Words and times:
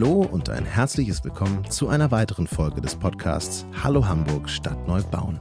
Hallo 0.00 0.20
und 0.30 0.48
ein 0.48 0.64
herzliches 0.64 1.24
Willkommen 1.24 1.68
zu 1.70 1.88
einer 1.88 2.12
weiteren 2.12 2.46
Folge 2.46 2.80
des 2.80 2.94
Podcasts 2.94 3.66
Hallo 3.82 4.06
Hamburg 4.06 4.48
Stadt 4.48 4.86
neu 4.86 5.02
bauen. 5.02 5.40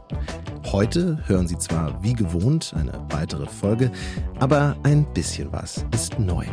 Heute 0.72 1.20
hören 1.28 1.48
Sie 1.48 1.60
zwar 1.60 2.02
wie 2.02 2.16
gewohnt 2.16 2.74
eine 2.76 3.00
weitere 3.12 3.46
Folge, 3.46 3.92
aber 4.40 4.76
ein 4.82 5.06
bisschen 5.14 5.52
was 5.52 5.86
ist 5.94 6.18
neu. 6.18 6.48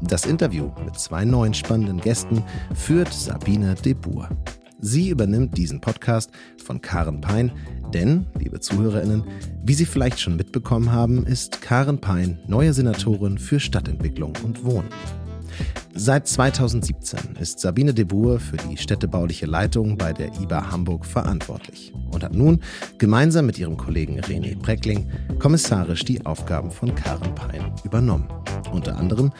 Das 0.00 0.26
Interview 0.26 0.72
mit 0.84 0.98
zwei 0.98 1.24
neuen 1.24 1.54
spannenden 1.54 2.00
Gästen 2.00 2.42
führt 2.74 3.12
Sabine 3.12 3.76
de 3.76 3.94
Boer. 3.94 4.28
Sie 4.80 5.10
übernimmt 5.10 5.56
diesen 5.56 5.80
Podcast 5.80 6.32
von 6.64 6.80
Karen 6.80 7.20
Pein, 7.20 7.52
denn, 7.94 8.26
liebe 8.36 8.58
ZuhörerInnen, 8.58 9.22
wie 9.62 9.74
Sie 9.74 9.86
vielleicht 9.86 10.18
schon 10.18 10.34
mitbekommen 10.34 10.90
haben, 10.90 11.24
ist 11.24 11.62
Karen 11.62 12.00
Pein 12.00 12.40
neue 12.48 12.72
Senatorin 12.72 13.38
für 13.38 13.60
Stadtentwicklung 13.60 14.32
und 14.42 14.64
Wohnen. 14.64 14.88
Seit 15.98 16.28
2017 16.28 17.36
ist 17.40 17.58
Sabine 17.58 17.94
de 17.94 18.04
Boer 18.04 18.38
für 18.38 18.58
die 18.58 18.76
städtebauliche 18.76 19.46
Leitung 19.46 19.96
bei 19.96 20.12
der 20.12 20.28
IBA 20.38 20.70
Hamburg 20.70 21.06
verantwortlich 21.06 21.94
und 22.10 22.22
hat 22.22 22.34
nun 22.34 22.60
gemeinsam 22.98 23.46
mit 23.46 23.58
ihrem 23.58 23.78
Kollegen 23.78 24.20
René 24.20 24.58
Breckling 24.58 25.10
kommissarisch 25.38 26.04
die 26.04 26.24
Aufgaben 26.26 26.70
von 26.70 26.94
Karen 26.94 27.34
Pein 27.34 27.72
übernommen. 27.82 28.28
Unter 28.72 28.98
anderem 28.98 29.32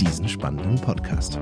diesen 0.00 0.28
spannenden 0.28 0.76
Podcast. 0.76 1.40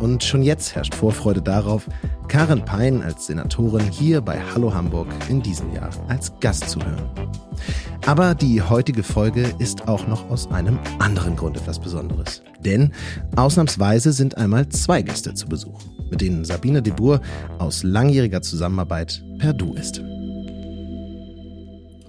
Und 0.00 0.24
schon 0.24 0.42
jetzt 0.42 0.74
herrscht 0.74 0.96
Vorfreude 0.96 1.40
darauf, 1.40 1.88
Karen 2.28 2.62
Pein 2.62 3.02
als 3.02 3.26
Senatorin 3.26 3.90
hier 3.90 4.20
bei 4.20 4.38
Hallo 4.38 4.74
Hamburg 4.74 5.08
in 5.30 5.40
diesem 5.40 5.72
Jahr 5.72 5.90
als 6.08 6.30
Gast 6.40 6.68
zu 6.68 6.78
hören. 6.78 7.10
Aber 8.04 8.34
die 8.34 8.60
heutige 8.60 9.02
Folge 9.02 9.54
ist 9.58 9.88
auch 9.88 10.06
noch 10.06 10.28
aus 10.30 10.50
einem 10.50 10.78
anderen 10.98 11.36
Grund 11.36 11.56
etwas 11.56 11.80
Besonderes. 11.80 12.42
Denn 12.60 12.92
ausnahmsweise 13.34 14.12
sind 14.12 14.36
einmal 14.36 14.68
zwei 14.68 15.00
Gäste 15.00 15.32
zu 15.32 15.48
Besuch, 15.48 15.80
mit 16.10 16.20
denen 16.20 16.44
Sabine 16.44 16.82
de 16.82 16.92
Boer 16.92 17.22
aus 17.58 17.82
langjähriger 17.82 18.42
Zusammenarbeit 18.42 19.22
per 19.38 19.54
Du 19.54 19.72
ist. 19.72 20.02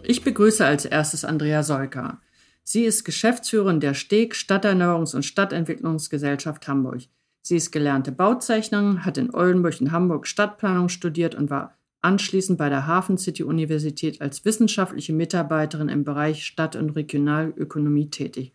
Ich 0.04 0.24
begrüße 0.24 0.66
als 0.66 0.84
erstes 0.84 1.24
Andrea 1.24 1.64
Solka. 1.64 2.20
Sie 2.64 2.84
ist 2.84 3.06
Geschäftsführerin 3.06 3.80
der 3.80 3.94
STEG 3.94 4.34
Stadterneuerungs- 4.34 5.16
und 5.16 5.24
Stadtentwicklungsgesellschaft 5.24 6.68
Hamburg. 6.68 7.04
Sie 7.42 7.56
ist 7.56 7.72
gelernte 7.72 8.12
Bauzeichnerin, 8.12 9.06
hat 9.06 9.18
in 9.18 9.34
Oldenburg 9.34 9.80
und 9.82 9.92
Hamburg 9.92 10.28
Stadtplanung 10.28 10.90
studiert 10.90 11.36
und 11.36 11.50
war 11.50 11.78
anschließend 12.02 12.58
bei 12.58 12.70
der 12.70 12.88
Hafen 12.88 13.18
City 13.18 13.44
Universität 13.44 14.22
als 14.22 14.46
wissenschaftliche 14.46 15.14
Mitarbeiterin 15.14 15.90
im 15.90 16.04
Bereich 16.04 16.46
Stadt- 16.46 16.76
und 16.76 16.92
Regionalökonomie 16.92 18.10
tätig. 18.10 18.54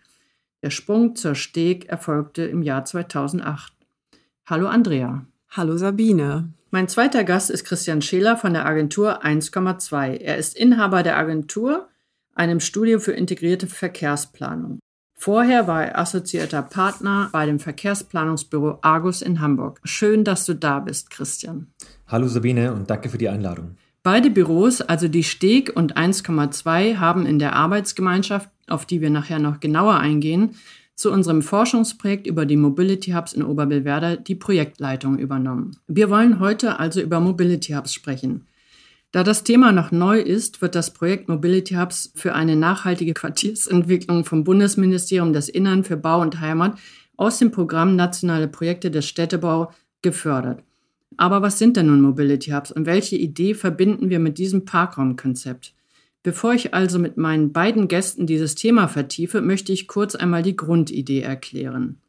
Der 0.62 0.70
Sprung 0.70 1.14
zur 1.14 1.34
Steg 1.34 1.86
erfolgte 1.86 2.42
im 2.44 2.62
Jahr 2.62 2.84
2008. 2.84 3.74
Hallo 4.46 4.66
Andrea. 4.66 5.26
Hallo 5.50 5.76
Sabine. 5.76 6.52
Mein 6.70 6.88
zweiter 6.88 7.22
Gast 7.22 7.50
ist 7.50 7.64
Christian 7.64 8.02
Scheler 8.02 8.36
von 8.36 8.54
der 8.54 8.66
Agentur 8.66 9.24
1,2. 9.24 10.20
Er 10.20 10.36
ist 10.38 10.56
Inhaber 10.56 11.02
der 11.02 11.16
Agentur, 11.16 11.88
einem 12.34 12.60
Studio 12.60 12.98
für 12.98 13.12
integrierte 13.12 13.66
Verkehrsplanung. 13.66 14.80
Vorher 15.24 15.66
war 15.66 15.86
er 15.86 15.98
assoziierter 15.98 16.60
Partner 16.60 17.30
bei 17.32 17.46
dem 17.46 17.58
Verkehrsplanungsbüro 17.58 18.80
Argus 18.82 19.22
in 19.22 19.40
Hamburg. 19.40 19.80
Schön, 19.82 20.22
dass 20.22 20.44
du 20.44 20.52
da 20.52 20.80
bist, 20.80 21.08
Christian. 21.08 21.68
Hallo 22.06 22.28
Sabine 22.28 22.74
und 22.74 22.90
danke 22.90 23.08
für 23.08 23.16
die 23.16 23.30
Einladung. 23.30 23.76
Beide 24.02 24.28
Büros, 24.28 24.82
also 24.82 25.08
die 25.08 25.24
Steg 25.24 25.74
und 25.74 25.96
1,2, 25.96 26.96
haben 26.98 27.24
in 27.24 27.38
der 27.38 27.56
Arbeitsgemeinschaft, 27.56 28.50
auf 28.68 28.84
die 28.84 29.00
wir 29.00 29.08
nachher 29.08 29.38
noch 29.38 29.60
genauer 29.60 29.94
eingehen, 29.94 30.56
zu 30.94 31.10
unserem 31.10 31.40
Forschungsprojekt 31.40 32.26
über 32.26 32.44
die 32.44 32.58
Mobility 32.58 33.12
Hubs 33.12 33.32
in 33.32 33.44
Oberbillwerder 33.44 34.18
die 34.18 34.34
Projektleitung 34.34 35.18
übernommen. 35.18 35.74
Wir 35.88 36.10
wollen 36.10 36.38
heute 36.38 36.78
also 36.78 37.00
über 37.00 37.20
Mobility 37.20 37.72
Hubs 37.72 37.94
sprechen. 37.94 38.44
Da 39.14 39.22
das 39.22 39.44
Thema 39.44 39.70
noch 39.70 39.92
neu 39.92 40.18
ist, 40.18 40.60
wird 40.60 40.74
das 40.74 40.92
Projekt 40.92 41.28
Mobility 41.28 41.74
Hubs 41.74 42.10
für 42.16 42.34
eine 42.34 42.56
nachhaltige 42.56 43.14
Quartiersentwicklung 43.14 44.24
vom 44.24 44.42
Bundesministerium 44.42 45.32
des 45.32 45.48
Innern 45.48 45.84
für 45.84 45.96
Bau 45.96 46.20
und 46.20 46.40
Heimat 46.40 46.76
aus 47.16 47.38
dem 47.38 47.52
Programm 47.52 47.94
Nationale 47.94 48.48
Projekte 48.48 48.90
des 48.90 49.06
Städtebau 49.06 49.70
gefördert. 50.02 50.64
Aber 51.16 51.42
was 51.42 51.60
sind 51.60 51.76
denn 51.76 51.86
nun 51.86 52.00
Mobility 52.00 52.50
Hubs 52.50 52.72
und 52.72 52.86
welche 52.86 53.14
Idee 53.14 53.54
verbinden 53.54 54.10
wir 54.10 54.18
mit 54.18 54.36
diesem 54.36 54.64
Parkraumkonzept? 54.64 55.74
Bevor 56.24 56.54
ich 56.54 56.74
also 56.74 56.98
mit 56.98 57.16
meinen 57.16 57.52
beiden 57.52 57.86
Gästen 57.86 58.26
dieses 58.26 58.56
Thema 58.56 58.88
vertiefe, 58.88 59.42
möchte 59.42 59.72
ich 59.72 59.86
kurz 59.86 60.16
einmal 60.16 60.42
die 60.42 60.56
Grundidee 60.56 61.20
erklären. 61.20 62.00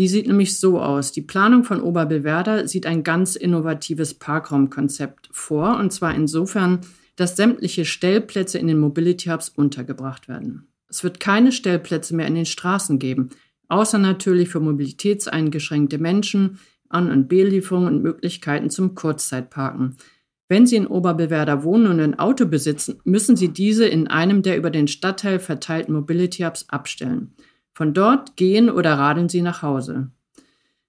Die 0.00 0.08
sieht 0.08 0.26
nämlich 0.26 0.58
so 0.58 0.80
aus. 0.80 1.12
Die 1.12 1.20
Planung 1.20 1.62
von 1.62 1.82
Oberbillwerder 1.82 2.66
sieht 2.66 2.86
ein 2.86 3.02
ganz 3.02 3.36
innovatives 3.36 4.14
Parkraumkonzept 4.14 5.28
vor, 5.30 5.78
und 5.78 5.92
zwar 5.92 6.14
insofern, 6.14 6.80
dass 7.16 7.36
sämtliche 7.36 7.84
Stellplätze 7.84 8.56
in 8.58 8.66
den 8.66 8.78
Mobility 8.78 9.28
Hubs 9.28 9.50
untergebracht 9.50 10.26
werden. 10.26 10.68
Es 10.88 11.04
wird 11.04 11.20
keine 11.20 11.52
Stellplätze 11.52 12.16
mehr 12.16 12.26
in 12.26 12.34
den 12.34 12.46
Straßen 12.46 12.98
geben, 12.98 13.28
außer 13.68 13.98
natürlich 13.98 14.48
für 14.48 14.60
mobilitätseingeschränkte 14.60 15.98
Menschen, 15.98 16.60
An- 16.88 17.10
und 17.10 17.28
B-Lieferungen 17.28 17.94
und 17.96 18.02
Möglichkeiten 18.02 18.70
zum 18.70 18.94
Kurzzeitparken. 18.94 19.96
Wenn 20.48 20.66
Sie 20.66 20.76
in 20.76 20.86
Oberbillwerder 20.86 21.62
wohnen 21.62 21.88
und 21.88 22.00
ein 22.00 22.18
Auto 22.18 22.46
besitzen, 22.46 23.02
müssen 23.04 23.36
Sie 23.36 23.48
diese 23.48 23.84
in 23.84 24.08
einem 24.08 24.40
der 24.40 24.56
über 24.56 24.70
den 24.70 24.88
Stadtteil 24.88 25.38
verteilten 25.40 25.92
Mobility 25.92 26.44
Hubs 26.44 26.70
abstellen. 26.70 27.34
Von 27.72 27.94
dort 27.94 28.36
gehen 28.36 28.70
oder 28.70 28.94
radeln 28.94 29.28
sie 29.28 29.42
nach 29.42 29.62
Hause. 29.62 30.10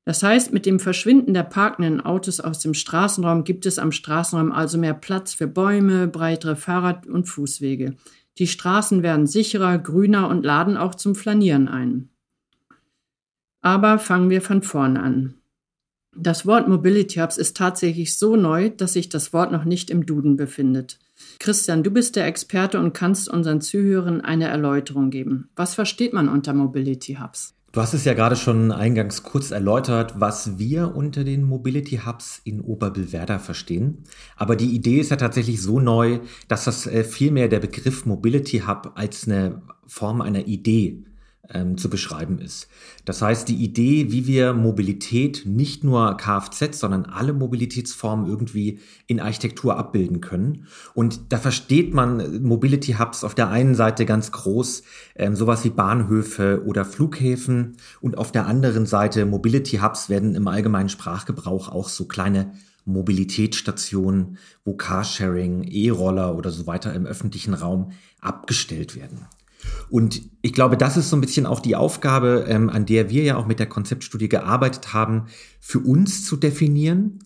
Das 0.04 0.24
heißt, 0.24 0.52
mit 0.52 0.66
dem 0.66 0.80
Verschwinden 0.80 1.34
der 1.34 1.44
parkenden 1.44 2.02
Autos 2.02 2.40
aus 2.40 2.60
dem 2.60 2.74
Straßenraum 2.74 3.44
gibt 3.44 3.66
es 3.66 3.78
am 3.78 3.92
Straßenraum 3.92 4.52
also 4.52 4.78
mehr 4.78 4.96
Platz 4.96 5.34
für 5.34 5.48
Bäume, 5.48 6.08
breitere 6.08 6.56
Fahrrad- 6.56 7.06
und 7.06 7.26
Fußwege. 7.26 7.96
Die 8.38 8.48
Straßen 8.48 9.04
werden 9.04 9.28
sicherer, 9.28 9.78
grüner 9.78 10.28
und 10.28 10.44
laden 10.44 10.78
auch 10.78 10.96
zum 10.96 11.14
Flanieren 11.16 11.68
ein. 11.68 12.10
Aber 13.62 14.00
fangen 14.00 14.30
wir 14.32 14.42
von 14.42 14.64
vorn 14.64 14.98
an. 14.98 15.41
Das 16.16 16.46
Wort 16.46 16.68
Mobility 16.68 17.20
Hubs 17.20 17.38
ist 17.38 17.56
tatsächlich 17.56 18.18
so 18.18 18.36
neu, 18.36 18.70
dass 18.70 18.94
sich 18.94 19.08
das 19.08 19.32
Wort 19.32 19.52
noch 19.52 19.64
nicht 19.64 19.90
im 19.90 20.06
Duden 20.06 20.36
befindet. 20.36 21.00
Christian, 21.40 21.84
du 21.84 21.92
bist 21.92 22.18
der 22.18 22.26
Experte 22.26 22.80
und 22.80 22.94
kannst 22.94 23.30
unseren 23.30 23.62
Zuhörern 23.62 24.20
eine 24.20 24.48
Erläuterung 24.48 25.10
geben. 25.10 25.50
Was 25.56 25.74
versteht 25.74 26.12
man 26.12 26.28
unter 26.28 26.54
Mobility 26.54 27.18
Hubs? 27.22 27.54
Du 27.72 27.80
hast 27.80 27.94
es 27.94 28.04
ja 28.04 28.14
gerade 28.14 28.36
schon 28.36 28.74
eingangs 28.74 29.24
kurz 29.24 29.52
erläutert, 29.52 30.20
was 30.20 30.60
wir 30.60 30.94
unter 30.94 31.24
den 31.24 31.44
Mobility 31.44 32.02
Hubs 32.06 32.42
in 32.44 32.60
Oberbillwerder 32.60 33.40
verstehen. 33.40 34.04
Aber 34.36 34.58
die 34.58 34.76
Idee 34.76 35.00
ist 35.00 35.12
ja 35.12 35.16
tatsächlich 35.16 35.62
so 35.62 35.80
neu, 35.80 36.20
dass 36.50 36.66
das 36.66 36.86
äh, 36.88 37.06
vielmehr 37.06 37.48
der 37.48 37.62
Begriff 37.62 38.06
Mobility 38.06 38.64
Hub 38.68 38.92
als 38.96 39.26
eine 39.26 39.62
Form 39.88 40.20
einer 40.20 40.48
Idee 40.48 41.06
ähm, 41.50 41.78
zu 41.78 41.90
beschreiben 41.90 42.40
ist. 42.40 42.68
Das 43.06 43.22
heißt, 43.22 43.48
die 43.48 43.56
Idee, 43.56 44.12
wie 44.12 44.28
wir 44.28 44.54
Mobilität 44.54 45.44
nicht 45.46 45.84
nur 45.84 46.16
Kfz, 46.18 46.80
sondern 46.80 47.06
alle 47.06 47.34
Mobilitätsformen 47.34 48.28
irgendwie 48.28 48.80
in 49.08 49.20
Architektur 49.20 49.78
abbilden 49.78 50.22
können. 50.22 50.68
Und 50.94 51.32
da 51.32 51.38
versteht 51.38 51.94
man 51.94 52.44
Mobility 52.44 52.94
Hubs 52.94 53.24
auf 53.24 53.36
der 53.36 53.50
einen 53.50 53.76
Seite 53.76 54.06
ganz 54.06 54.32
groß, 54.32 54.84
ähm, 55.16 55.36
sowas 55.36 55.64
wie 55.64 55.70
Bahnhöfe 55.70 56.64
oder 56.66 56.86
Flughäfen. 56.86 57.78
Und 58.00 58.18
auf 58.18 58.32
der 58.32 58.48
anderen 58.48 58.86
Seite 58.86 59.26
Mobility 59.26 59.78
Hubs 59.78 60.10
werden 60.10 60.36
im 60.36 60.48
allgemeinen 60.48 60.90
Sprachgebrauch 60.90 61.70
auch 61.70 61.90
so 61.90 62.06
kleine 62.06 62.54
Mobilitätsstationen, 62.86 64.38
wo 64.66 64.74
Carsharing, 64.74 65.64
E-Roller 65.64 66.36
oder 66.36 66.50
so 66.50 66.66
weiter 66.66 66.94
im 66.94 67.06
öffentlichen 67.06 67.54
Raum 67.54 67.92
abgestellt 68.20 68.96
werden. 68.96 69.28
Und 69.90 70.22
ich 70.42 70.54
glaube, 70.54 70.78
das 70.78 70.98
ist 70.98 71.10
so 71.10 71.18
ein 71.18 71.22
bisschen 71.22 71.46
auch 71.46 71.60
die 71.60 71.76
Aufgabe, 71.76 72.46
ähm, 72.48 72.70
an 72.70 72.86
der 72.86 73.10
wir 73.10 73.24
ja 73.24 73.38
auch 73.38 73.46
mit 73.46 73.60
der 73.60 73.68
Konzeptstudie 73.68 74.30
gearbeitet 74.30 74.94
haben, 74.94 75.26
für 75.60 75.80
uns 75.80 76.26
zu 76.26 76.38
definieren, 76.38 77.20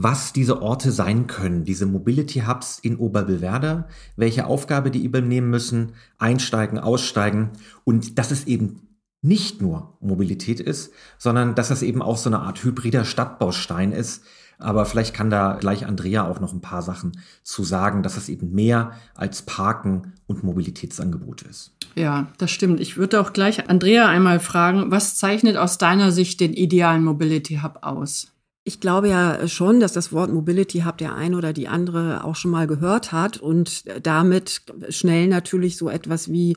was 0.00 0.32
diese 0.32 0.62
Orte 0.62 0.92
sein 0.92 1.26
können, 1.26 1.64
diese 1.64 1.84
Mobility 1.84 2.44
Hubs 2.46 2.78
in 2.78 2.96
Oberbillwerder, 2.96 3.88
welche 4.16 4.46
Aufgabe 4.46 4.92
die 4.92 5.04
übernehmen 5.04 5.50
müssen, 5.50 5.94
einsteigen, 6.18 6.78
aussteigen. 6.78 7.50
Und 7.82 8.16
dass 8.16 8.30
es 8.30 8.46
eben 8.46 8.88
nicht 9.22 9.60
nur 9.60 9.98
Mobilität 10.00 10.60
ist, 10.60 10.92
sondern 11.18 11.56
dass 11.56 11.70
es 11.70 11.82
eben 11.82 12.00
auch 12.00 12.16
so 12.16 12.30
eine 12.30 12.40
Art 12.40 12.62
hybrider 12.62 13.04
Stadtbaustein 13.04 13.90
ist, 13.90 14.22
aber 14.58 14.84
vielleicht 14.84 15.14
kann 15.14 15.30
da 15.30 15.56
gleich 15.60 15.86
Andrea 15.86 16.26
auch 16.26 16.40
noch 16.40 16.52
ein 16.52 16.60
paar 16.60 16.82
Sachen 16.82 17.12
zu 17.42 17.64
sagen, 17.64 18.02
dass 18.02 18.16
es 18.16 18.28
eben 18.28 18.52
mehr 18.52 18.92
als 19.14 19.42
Parken 19.42 20.14
und 20.26 20.42
Mobilitätsangebot 20.42 21.42
ist. 21.42 21.72
Ja, 21.94 22.28
das 22.38 22.50
stimmt. 22.50 22.80
Ich 22.80 22.96
würde 22.96 23.20
auch 23.20 23.32
gleich 23.32 23.68
Andrea 23.68 24.08
einmal 24.08 24.40
fragen, 24.40 24.90
was 24.90 25.16
zeichnet 25.16 25.56
aus 25.56 25.78
deiner 25.78 26.12
Sicht 26.12 26.40
den 26.40 26.52
idealen 26.52 27.04
Mobility 27.04 27.60
Hub 27.62 27.78
aus? 27.82 28.28
Ich 28.64 28.80
glaube 28.80 29.08
ja 29.08 29.48
schon, 29.48 29.80
dass 29.80 29.94
das 29.94 30.12
Wort 30.12 30.32
Mobility 30.32 30.80
Hub 30.80 30.98
der 30.98 31.14
ein 31.14 31.34
oder 31.34 31.52
die 31.52 31.68
andere 31.68 32.24
auch 32.24 32.36
schon 32.36 32.50
mal 32.50 32.66
gehört 32.66 33.12
hat 33.12 33.38
und 33.38 33.84
damit 34.06 34.62
schnell 34.90 35.26
natürlich 35.28 35.76
so 35.76 35.88
etwas 35.88 36.30
wie 36.30 36.56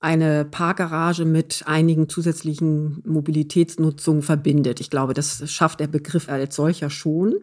eine 0.00 0.46
Parkgarage 0.46 1.26
mit 1.26 1.64
einigen 1.66 2.08
zusätzlichen 2.08 3.02
Mobilitätsnutzungen 3.04 4.22
verbindet. 4.22 4.80
Ich 4.80 4.90
glaube, 4.90 5.14
das 5.14 5.50
schafft 5.50 5.80
der 5.80 5.88
Begriff 5.88 6.28
als 6.28 6.56
solcher 6.56 6.88
schon. 6.88 7.34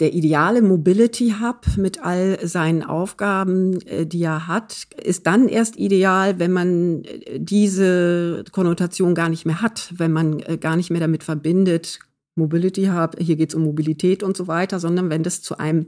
Der 0.00 0.12
ideale 0.12 0.60
Mobility 0.60 1.34
Hub 1.40 1.76
mit 1.76 2.02
all 2.02 2.38
seinen 2.46 2.82
Aufgaben, 2.82 3.80
äh, 3.82 4.06
die 4.06 4.22
er 4.22 4.48
hat, 4.48 4.88
ist 5.02 5.26
dann 5.26 5.48
erst 5.48 5.76
ideal, 5.76 6.40
wenn 6.40 6.52
man 6.52 7.04
äh, 7.04 7.38
diese 7.38 8.44
Konnotation 8.50 9.14
gar 9.14 9.28
nicht 9.28 9.46
mehr 9.46 9.62
hat, 9.62 9.94
wenn 9.96 10.10
man 10.10 10.40
äh, 10.40 10.58
gar 10.58 10.76
nicht 10.76 10.90
mehr 10.90 11.00
damit 11.00 11.22
verbindet, 11.22 12.00
Mobility 12.34 12.86
Hub, 12.86 13.16
hier 13.20 13.36
geht 13.36 13.50
es 13.50 13.54
um 13.54 13.62
Mobilität 13.62 14.24
und 14.24 14.36
so 14.36 14.48
weiter, 14.48 14.80
sondern 14.80 15.10
wenn 15.10 15.22
das 15.22 15.42
zu 15.42 15.58
einem 15.58 15.86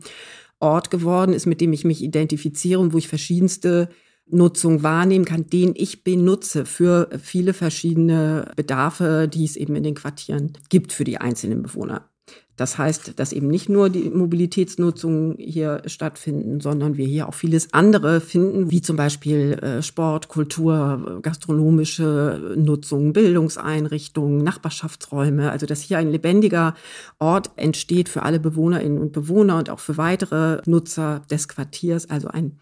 Ort 0.60 0.90
geworden 0.90 1.34
ist, 1.34 1.46
mit 1.46 1.60
dem 1.60 1.72
ich 1.72 1.84
mich 1.84 2.02
identifiziere 2.02 2.78
und 2.78 2.92
wo 2.92 2.98
ich 2.98 3.08
verschiedenste 3.08 3.88
Nutzung 4.28 4.82
wahrnehmen 4.82 5.24
kann, 5.24 5.46
den 5.46 5.72
ich 5.76 6.02
benutze 6.02 6.66
für 6.66 7.08
viele 7.22 7.52
verschiedene 7.54 8.50
Bedarfe, 8.56 9.28
die 9.32 9.44
es 9.44 9.56
eben 9.56 9.76
in 9.76 9.84
den 9.84 9.94
Quartieren 9.94 10.52
gibt 10.68 10.92
für 10.92 11.04
die 11.04 11.18
einzelnen 11.18 11.62
Bewohner. 11.62 12.08
Das 12.56 12.78
heißt, 12.78 13.18
dass 13.18 13.32
eben 13.32 13.48
nicht 13.48 13.68
nur 13.68 13.90
die 13.90 14.08
Mobilitätsnutzungen 14.08 15.36
hier 15.38 15.82
stattfinden, 15.86 16.60
sondern 16.60 16.96
wir 16.96 17.06
hier 17.06 17.28
auch 17.28 17.34
vieles 17.34 17.74
andere 17.74 18.22
finden, 18.22 18.70
wie 18.70 18.80
zum 18.80 18.96
Beispiel 18.96 19.52
äh, 19.62 19.82
Sport, 19.82 20.28
Kultur, 20.28 21.20
gastronomische 21.20 22.54
Nutzung, 22.56 23.12
Bildungseinrichtungen, 23.12 24.42
Nachbarschaftsräume. 24.42 25.50
Also 25.50 25.66
dass 25.66 25.82
hier 25.82 25.98
ein 25.98 26.10
lebendiger 26.10 26.74
Ort 27.18 27.50
entsteht 27.56 28.08
für 28.08 28.22
alle 28.22 28.40
Bewohnerinnen 28.40 28.98
und 28.98 29.12
Bewohner 29.12 29.58
und 29.58 29.68
auch 29.68 29.80
für 29.80 29.98
weitere 29.98 30.62
Nutzer 30.64 31.22
des 31.30 31.48
Quartiers. 31.48 32.08
Also 32.08 32.28
ein 32.28 32.58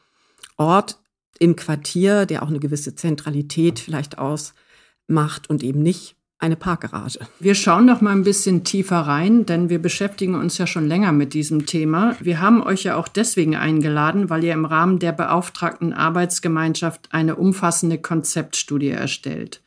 Ort 0.57 0.99
im 1.39 1.57
Quartier, 1.57 2.27
der 2.27 2.43
auch 2.43 2.49
eine 2.49 2.61
gewisse 2.61 2.95
Zentralität 2.95 3.79
vielleicht 3.79 4.19
ausmacht 4.19 5.49
und 5.49 5.63
eben 5.63 5.83
nicht 5.83 6.17
eine 6.39 6.57
Parkgarage. 6.57 7.21
Wir 7.41 7.55
schauen 7.55 7.87
noch 7.87 8.01
mal 8.01 8.13
ein 8.13 8.25
bisschen 8.25 8.65
tiefer 8.65 8.99
rein, 8.99 9.47
denn 9.47 9.71
wir 9.71 9.81
beschäftigen 9.81 10.35
uns 10.35 10.59
ja 10.59 10.67
schon 10.67 10.87
länger 10.87 11.13
mit 11.13 11.33
diesem 11.33 11.65
Thema. 11.65 12.17
Wir 12.21 12.41
haben 12.41 12.63
euch 12.63 12.83
ja 12.83 12.97
auch 12.97 13.09
deswegen 13.09 13.57
eingeladen, 13.57 14.29
weil 14.31 14.45
ihr 14.45 14.53
im 14.53 14.67
Rahmen 14.67 14.99
der 14.99 15.13
beauftragten 15.13 15.93
Arbeitsgemeinschaft 15.93 17.09
eine 17.13 17.37
umfassende 17.37 17.99
Konzeptstudie 17.99 18.91
erstellt. 18.91 19.63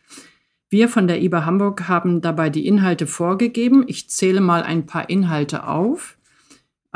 Wir 0.69 0.89
von 0.89 1.07
der 1.07 1.21
IBA 1.21 1.45
Hamburg 1.45 1.87
haben 1.87 2.21
dabei 2.21 2.49
die 2.49 2.67
Inhalte 2.67 3.07
vorgegeben. 3.07 3.85
Ich 3.87 4.09
zähle 4.09 4.41
mal 4.41 4.63
ein 4.63 4.85
paar 4.85 5.09
Inhalte 5.09 5.65
auf. 5.65 6.16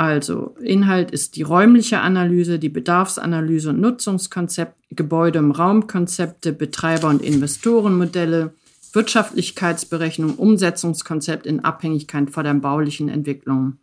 Also 0.02 0.56
Inhalt 0.64 1.12
ist 1.12 1.36
die 1.36 1.44
räumliche 1.44 2.00
Analyse, 2.00 2.58
die 2.58 2.70
Bedarfsanalyse 2.70 3.70
und 3.70 3.82
Nutzungskonzept, 3.82 4.76
Gebäude- 4.90 5.38
und 5.38 5.52
Raumkonzepte, 5.52 6.54
Betreiber- 6.54 7.10
und 7.10 7.22
Investorenmodelle, 7.22 8.56
Wirtschaftlichkeitsberechnung, 8.94 10.38
Umsetzungskonzept 10.38 11.46
in 11.46 11.60
Abhängigkeit 11.60 12.32
von 12.32 12.44
der 12.44 12.56
baulichen 12.56 13.10
Entwicklung. 13.10 13.78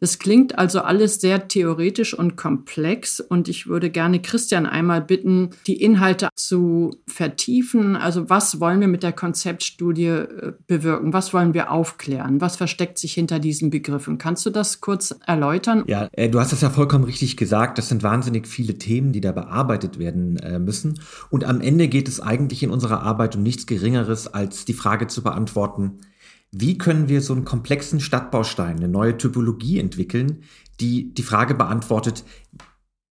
Das 0.00 0.20
klingt 0.20 0.58
also 0.58 0.80
alles 0.80 1.20
sehr 1.20 1.48
theoretisch 1.48 2.14
und 2.14 2.36
komplex 2.36 3.18
und 3.18 3.48
ich 3.48 3.66
würde 3.66 3.90
gerne 3.90 4.22
Christian 4.22 4.64
einmal 4.64 5.00
bitten, 5.00 5.50
die 5.66 5.82
Inhalte 5.82 6.28
zu 6.36 6.96
vertiefen. 7.08 7.96
Also 7.96 8.30
was 8.30 8.60
wollen 8.60 8.80
wir 8.80 8.86
mit 8.86 9.02
der 9.02 9.12
Konzeptstudie 9.12 10.06
äh, 10.06 10.52
bewirken? 10.68 11.12
Was 11.12 11.34
wollen 11.34 11.52
wir 11.52 11.72
aufklären? 11.72 12.40
Was 12.40 12.54
versteckt 12.56 12.98
sich 12.98 13.14
hinter 13.14 13.40
diesen 13.40 13.70
Begriffen? 13.70 14.18
Kannst 14.18 14.46
du 14.46 14.50
das 14.50 14.80
kurz 14.80 15.18
erläutern? 15.26 15.82
Ja, 15.88 16.08
äh, 16.12 16.28
du 16.28 16.38
hast 16.38 16.52
das 16.52 16.60
ja 16.60 16.70
vollkommen 16.70 17.04
richtig 17.04 17.36
gesagt. 17.36 17.78
Das 17.78 17.88
sind 17.88 18.04
wahnsinnig 18.04 18.46
viele 18.46 18.78
Themen, 18.78 19.10
die 19.12 19.20
da 19.20 19.32
bearbeitet 19.32 19.98
werden 19.98 20.36
äh, 20.36 20.60
müssen. 20.60 21.00
Und 21.28 21.42
am 21.42 21.60
Ende 21.60 21.88
geht 21.88 22.06
es 22.06 22.20
eigentlich 22.20 22.62
in 22.62 22.70
unserer 22.70 23.02
Arbeit 23.02 23.34
um 23.34 23.42
nichts 23.42 23.66
Geringeres, 23.66 24.32
als 24.32 24.64
die 24.64 24.74
Frage 24.74 25.08
zu 25.08 25.22
beantworten, 25.24 25.98
wie 26.50 26.78
können 26.78 27.08
wir 27.08 27.20
so 27.20 27.34
einen 27.34 27.44
komplexen 27.44 28.00
Stadtbaustein, 28.00 28.76
eine 28.76 28.88
neue 28.88 29.16
Typologie 29.16 29.78
entwickeln, 29.78 30.42
die 30.80 31.12
die 31.12 31.22
Frage 31.22 31.54
beantwortet, 31.54 32.24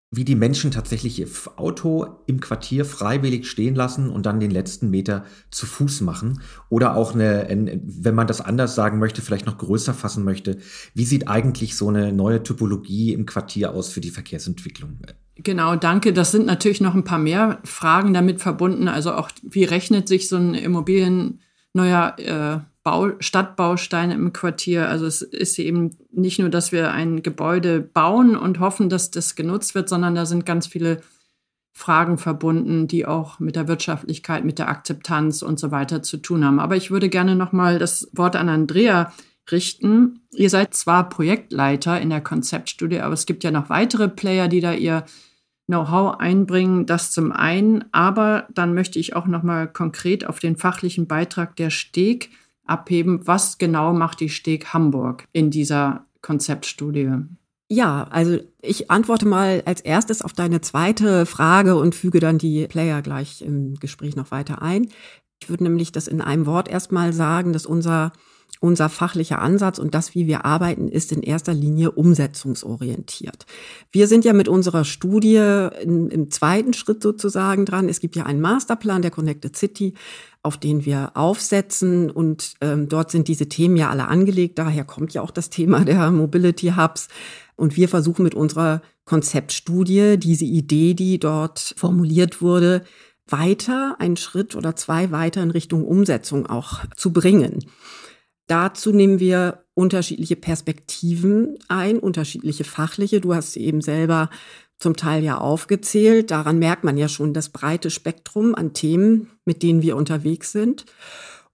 wie 0.09 0.23
die 0.23 0.35
Menschen 0.35 0.71
tatsächlich 0.71 1.19
ihr 1.19 1.27
Auto 1.57 2.07
im 2.27 2.39
Quartier 2.39 2.85
freiwillig 2.85 3.45
stehen 3.45 3.75
lassen 3.75 4.09
und 4.09 4.25
dann 4.25 4.39
den 4.39 4.51
letzten 4.51 4.89
Meter 4.89 5.25
zu 5.51 5.65
Fuß 5.65 5.99
machen. 6.01 6.41
Oder 6.69 6.95
auch 6.95 7.13
eine, 7.13 7.45
wenn 7.83 8.15
man 8.15 8.25
das 8.25 8.39
anders 8.39 8.73
sagen 8.73 8.99
möchte, 8.99 9.21
vielleicht 9.21 9.45
noch 9.45 9.57
größer 9.57 9.93
fassen 9.93 10.23
möchte, 10.23 10.59
wie 10.93 11.03
sieht 11.03 11.27
eigentlich 11.27 11.75
so 11.75 11.89
eine 11.89 12.13
neue 12.13 12.41
Typologie 12.41 13.13
im 13.13 13.25
Quartier 13.25 13.73
aus 13.73 13.89
für 13.89 13.99
die 13.99 14.11
Verkehrsentwicklung? 14.11 14.99
Genau, 15.35 15.75
danke. 15.75 16.13
Das 16.13 16.31
sind 16.31 16.45
natürlich 16.45 16.81
noch 16.81 16.95
ein 16.95 17.03
paar 17.03 17.19
mehr 17.19 17.59
Fragen 17.65 18.13
damit 18.13 18.41
verbunden. 18.41 18.87
Also 18.87 19.11
auch, 19.11 19.29
wie 19.43 19.65
rechnet 19.65 20.07
sich 20.07 20.29
so 20.29 20.37
ein 20.37 20.53
Immobilien 20.53 21.41
neuer 21.73 22.15
äh, 22.17 22.59
Bau, 22.87 23.11
Stadtbausteine 23.19 24.13
im 24.13 24.31
Quartier. 24.31 24.87
Also 24.87 25.07
es 25.07 25.21
ist 25.21 25.59
eben 25.59 25.97
nicht 26.09 26.39
nur, 26.39 26.47
dass 26.47 26.71
wir 26.71 26.93
ein 26.93 27.21
Gebäude 27.21 27.81
bauen 27.81 28.37
und 28.37 28.61
hoffen, 28.61 28.87
dass 28.87 29.11
das 29.11 29.35
genutzt 29.35 29.75
wird, 29.75 29.89
sondern 29.89 30.15
da 30.15 30.25
sind 30.25 30.45
ganz 30.45 30.67
viele 30.67 31.01
Fragen 31.73 32.17
verbunden, 32.17 32.87
die 32.87 33.05
auch 33.05 33.41
mit 33.41 33.57
der 33.57 33.67
Wirtschaftlichkeit, 33.67 34.45
mit 34.45 34.57
der 34.57 34.69
Akzeptanz 34.69 35.41
und 35.41 35.59
so 35.59 35.69
weiter 35.69 36.01
zu 36.01 36.15
tun 36.15 36.45
haben. 36.45 36.61
Aber 36.61 36.77
ich 36.77 36.89
würde 36.89 37.09
gerne 37.09 37.35
noch 37.35 37.51
mal 37.51 37.77
das 37.77 38.07
Wort 38.13 38.37
an 38.37 38.47
Andrea 38.47 39.11
richten. 39.51 40.21
Ihr 40.31 40.49
seid 40.49 40.73
zwar 40.73 41.09
Projektleiter 41.09 41.99
in 41.99 42.09
der 42.09 42.21
Konzeptstudie, 42.21 43.01
aber 43.01 43.15
es 43.15 43.25
gibt 43.25 43.43
ja 43.43 43.51
noch 43.51 43.69
weitere 43.69 44.07
Player, 44.07 44.47
die 44.47 44.61
da 44.61 44.71
ihr 44.71 45.03
Know-how 45.65 46.21
einbringen. 46.21 46.85
Das 46.85 47.11
zum 47.11 47.33
einen, 47.33 47.83
aber 47.91 48.47
dann 48.53 48.73
möchte 48.73 48.97
ich 48.97 49.13
auch 49.13 49.25
noch 49.25 49.43
mal 49.43 49.67
konkret 49.67 50.25
auf 50.25 50.39
den 50.39 50.55
fachlichen 50.55 51.05
Beitrag 51.05 51.57
der 51.57 51.69
Steg 51.69 52.29
abheben. 52.67 53.25
Was 53.25 53.57
genau 53.57 53.93
macht 53.93 54.19
die 54.19 54.29
Steg 54.29 54.73
Hamburg 54.73 55.25
in 55.33 55.51
dieser 55.51 56.05
Konzeptstudie? 56.21 57.11
Ja, 57.69 58.03
also 58.09 58.37
ich 58.61 58.89
antworte 58.89 59.27
mal 59.27 59.61
als 59.65 59.81
erstes 59.81 60.21
auf 60.21 60.33
deine 60.33 60.61
zweite 60.61 61.25
Frage 61.25 61.75
und 61.75 61.95
füge 61.95 62.19
dann 62.19 62.37
die 62.37 62.67
Player 62.67 63.01
gleich 63.01 63.41
im 63.41 63.75
Gespräch 63.75 64.15
noch 64.15 64.31
weiter 64.31 64.61
ein. 64.61 64.87
Ich 65.41 65.49
würde 65.49 65.65
nämlich 65.65 65.91
das 65.91 66.07
in 66.07 66.21
einem 66.21 66.45
Wort 66.45 66.69
erstmal 66.69 67.11
sagen, 67.11 67.51
dass 67.53 67.65
unser 67.65 68.13
unser 68.59 68.89
fachlicher 68.89 69.39
Ansatz 69.41 69.77
und 69.77 69.93
das, 69.93 70.15
wie 70.15 70.27
wir 70.27 70.45
arbeiten, 70.45 70.87
ist 70.87 71.11
in 71.11 71.21
erster 71.21 71.53
Linie 71.53 71.91
umsetzungsorientiert. 71.91 73.45
Wir 73.91 74.07
sind 74.07 74.25
ja 74.25 74.33
mit 74.33 74.47
unserer 74.47 74.83
Studie 74.83 75.67
in, 75.81 76.09
im 76.09 76.31
zweiten 76.31 76.73
Schritt 76.73 77.03
sozusagen 77.03 77.65
dran. 77.65 77.89
Es 77.89 77.99
gibt 77.99 78.15
ja 78.15 78.25
einen 78.25 78.41
Masterplan 78.41 79.01
der 79.01 79.11
Connected 79.11 79.55
City, 79.55 79.93
auf 80.43 80.57
den 80.57 80.85
wir 80.85 81.11
aufsetzen 81.15 82.09
und 82.09 82.53
ähm, 82.61 82.89
dort 82.89 83.11
sind 83.11 83.27
diese 83.27 83.49
Themen 83.49 83.77
ja 83.77 83.89
alle 83.89 84.07
angelegt. 84.07 84.59
Daher 84.59 84.83
kommt 84.83 85.13
ja 85.13 85.21
auch 85.21 85.31
das 85.31 85.49
Thema 85.49 85.83
der 85.85 86.11
Mobility 86.11 86.73
Hubs. 86.77 87.07
Und 87.55 87.75
wir 87.75 87.89
versuchen 87.89 88.23
mit 88.23 88.35
unserer 88.35 88.81
Konzeptstudie 89.05 90.17
diese 90.17 90.45
Idee, 90.45 90.93
die 90.93 91.19
dort 91.19 91.73
formuliert 91.77 92.41
wurde, 92.41 92.83
weiter, 93.27 93.95
einen 93.99 94.17
Schritt 94.17 94.55
oder 94.55 94.75
zwei 94.75 95.11
weiter 95.11 95.41
in 95.41 95.51
Richtung 95.51 95.85
Umsetzung 95.85 96.45
auch 96.45 96.85
zu 96.95 97.11
bringen. 97.11 97.65
Dazu 98.47 98.93
nehmen 98.93 99.19
wir 99.19 99.65
unterschiedliche 99.73 100.37
Perspektiven 100.37 101.57
ein, 101.67 101.99
unterschiedliche 101.99 102.63
fachliche. 102.63 103.19
Du 103.19 103.35
hast 103.35 103.57
eben 103.57 103.81
selber 103.81 104.29
zum 104.79 104.95
Teil 104.95 105.23
ja 105.23 105.37
aufgezählt. 105.37 106.31
Daran 106.31 106.59
merkt 106.59 106.83
man 106.83 106.97
ja 106.97 107.07
schon 107.07 107.33
das 107.33 107.49
breite 107.49 107.89
Spektrum 107.89 108.55
an 108.55 108.73
Themen, 108.73 109.31
mit 109.45 109.63
denen 109.63 109.81
wir 109.81 109.95
unterwegs 109.95 110.51
sind. 110.51 110.85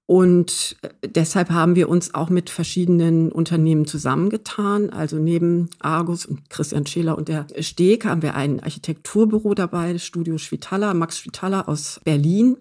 Und 0.06 0.76
äh, 0.82 0.90
deshalb 1.08 1.50
haben 1.50 1.76
wir 1.76 1.88
uns 1.88 2.14
auch 2.14 2.30
mit 2.30 2.50
verschiedenen 2.50 3.32
Unternehmen 3.32 3.86
zusammengetan. 3.86 4.90
Also 4.90 5.18
neben 5.18 5.70
Argus 5.80 6.26
und 6.26 6.50
Christian 6.50 6.86
Scheler 6.86 7.18
und 7.18 7.30
der 7.30 7.48
Steg 7.62 8.06
haben 8.06 8.22
wir 8.22 8.36
ein 8.36 8.60
Architekturbüro 8.60 9.54
dabei, 9.54 9.94
das 9.94 10.06
Studio 10.06 10.38
Schwitala, 10.38 10.94
Max 10.94 11.20
Schwitala 11.20 11.62
aus 11.62 12.02
Berlin 12.04 12.58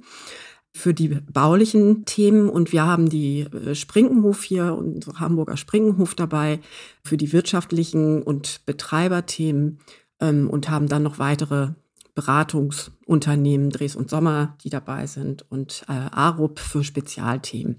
für 0.74 0.94
die 0.94 1.08
baulichen 1.08 2.06
Themen 2.06 2.48
und 2.48 2.72
wir 2.72 2.86
haben 2.86 3.10
die 3.10 3.40
äh, 3.40 3.74
Sprinkenhof 3.74 4.42
hier, 4.42 4.74
unsere 4.74 5.20
Hamburger 5.20 5.56
Sprinkenhof 5.56 6.14
dabei 6.14 6.60
für 7.04 7.18
die 7.18 7.32
wirtschaftlichen 7.32 8.22
und 8.22 8.64
Betreiberthemen 8.64 9.80
ähm, 10.22 10.48
und 10.48 10.70
haben 10.70 10.88
dann 10.88 11.02
noch 11.02 11.18
weitere 11.18 11.72
Beratungsunternehmen, 12.14 13.70
Dres 13.70 13.96
und 13.96 14.08
Sommer, 14.08 14.56
die 14.64 14.70
dabei 14.70 15.06
sind 15.06 15.44
und 15.50 15.84
äh, 15.88 15.92
ARUP 15.92 16.58
für 16.58 16.84
Spezialthemen. 16.84 17.78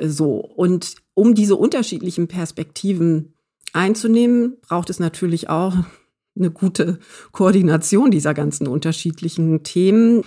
So, 0.00 0.36
und 0.36 0.96
um 1.14 1.34
diese 1.34 1.56
unterschiedlichen 1.56 2.28
Perspektiven 2.28 3.34
einzunehmen, 3.72 4.56
braucht 4.60 4.90
es 4.90 4.98
natürlich 4.98 5.48
auch 5.48 5.74
eine 6.36 6.50
gute 6.50 6.98
Koordination 7.32 8.10
dieser 8.10 8.34
ganzen 8.34 8.66
unterschiedlichen 8.66 9.62
Themen. 9.62 10.24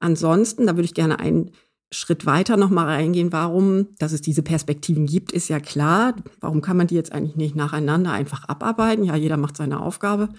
Ansonsten, 0.00 0.66
da 0.66 0.74
würde 0.74 0.86
ich 0.86 0.94
gerne 0.94 1.20
einen 1.20 1.52
Schritt 1.92 2.26
weiter 2.26 2.56
nochmal 2.56 2.86
reingehen. 2.86 3.32
Warum, 3.32 3.94
dass 3.98 4.10
es 4.10 4.20
diese 4.20 4.42
Perspektiven 4.42 5.06
gibt, 5.06 5.30
ist 5.30 5.48
ja 5.48 5.60
klar. 5.60 6.16
Warum 6.40 6.60
kann 6.60 6.76
man 6.76 6.88
die 6.88 6.96
jetzt 6.96 7.12
eigentlich 7.12 7.36
nicht 7.36 7.54
nacheinander 7.54 8.10
einfach 8.10 8.48
abarbeiten? 8.48 9.04
Ja, 9.04 9.14
jeder 9.14 9.36
macht 9.36 9.56
seine 9.56 9.80
Aufgabe 9.80 10.30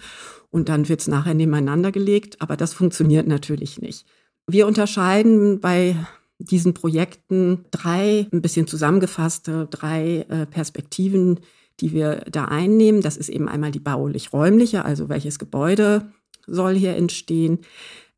und 0.50 0.68
dann 0.68 0.88
wird 0.88 1.00
es 1.00 1.08
nachher 1.08 1.34
nebeneinander 1.34 1.92
gelegt. 1.92 2.40
Aber 2.40 2.56
das 2.56 2.74
funktioniert 2.74 3.26
natürlich 3.26 3.80
nicht. 3.80 4.06
Wir 4.46 4.66
unterscheiden 4.66 5.60
bei 5.60 5.96
diesen 6.38 6.74
Projekten 6.74 7.64
drei, 7.70 8.26
ein 8.32 8.42
bisschen 8.42 8.66
zusammengefasste, 8.66 9.68
drei 9.70 10.26
äh, 10.28 10.46
Perspektiven, 10.46 11.40
die 11.80 11.92
wir 11.92 12.24
da 12.30 12.46
einnehmen. 12.46 13.00
Das 13.00 13.16
ist 13.16 13.28
eben 13.28 13.48
einmal 13.48 13.70
die 13.70 13.80
baulich-räumliche, 13.80 14.84
also 14.84 15.08
welches 15.08 15.38
Gebäude 15.38 16.12
soll 16.46 16.74
hier 16.74 16.96
entstehen. 16.96 17.60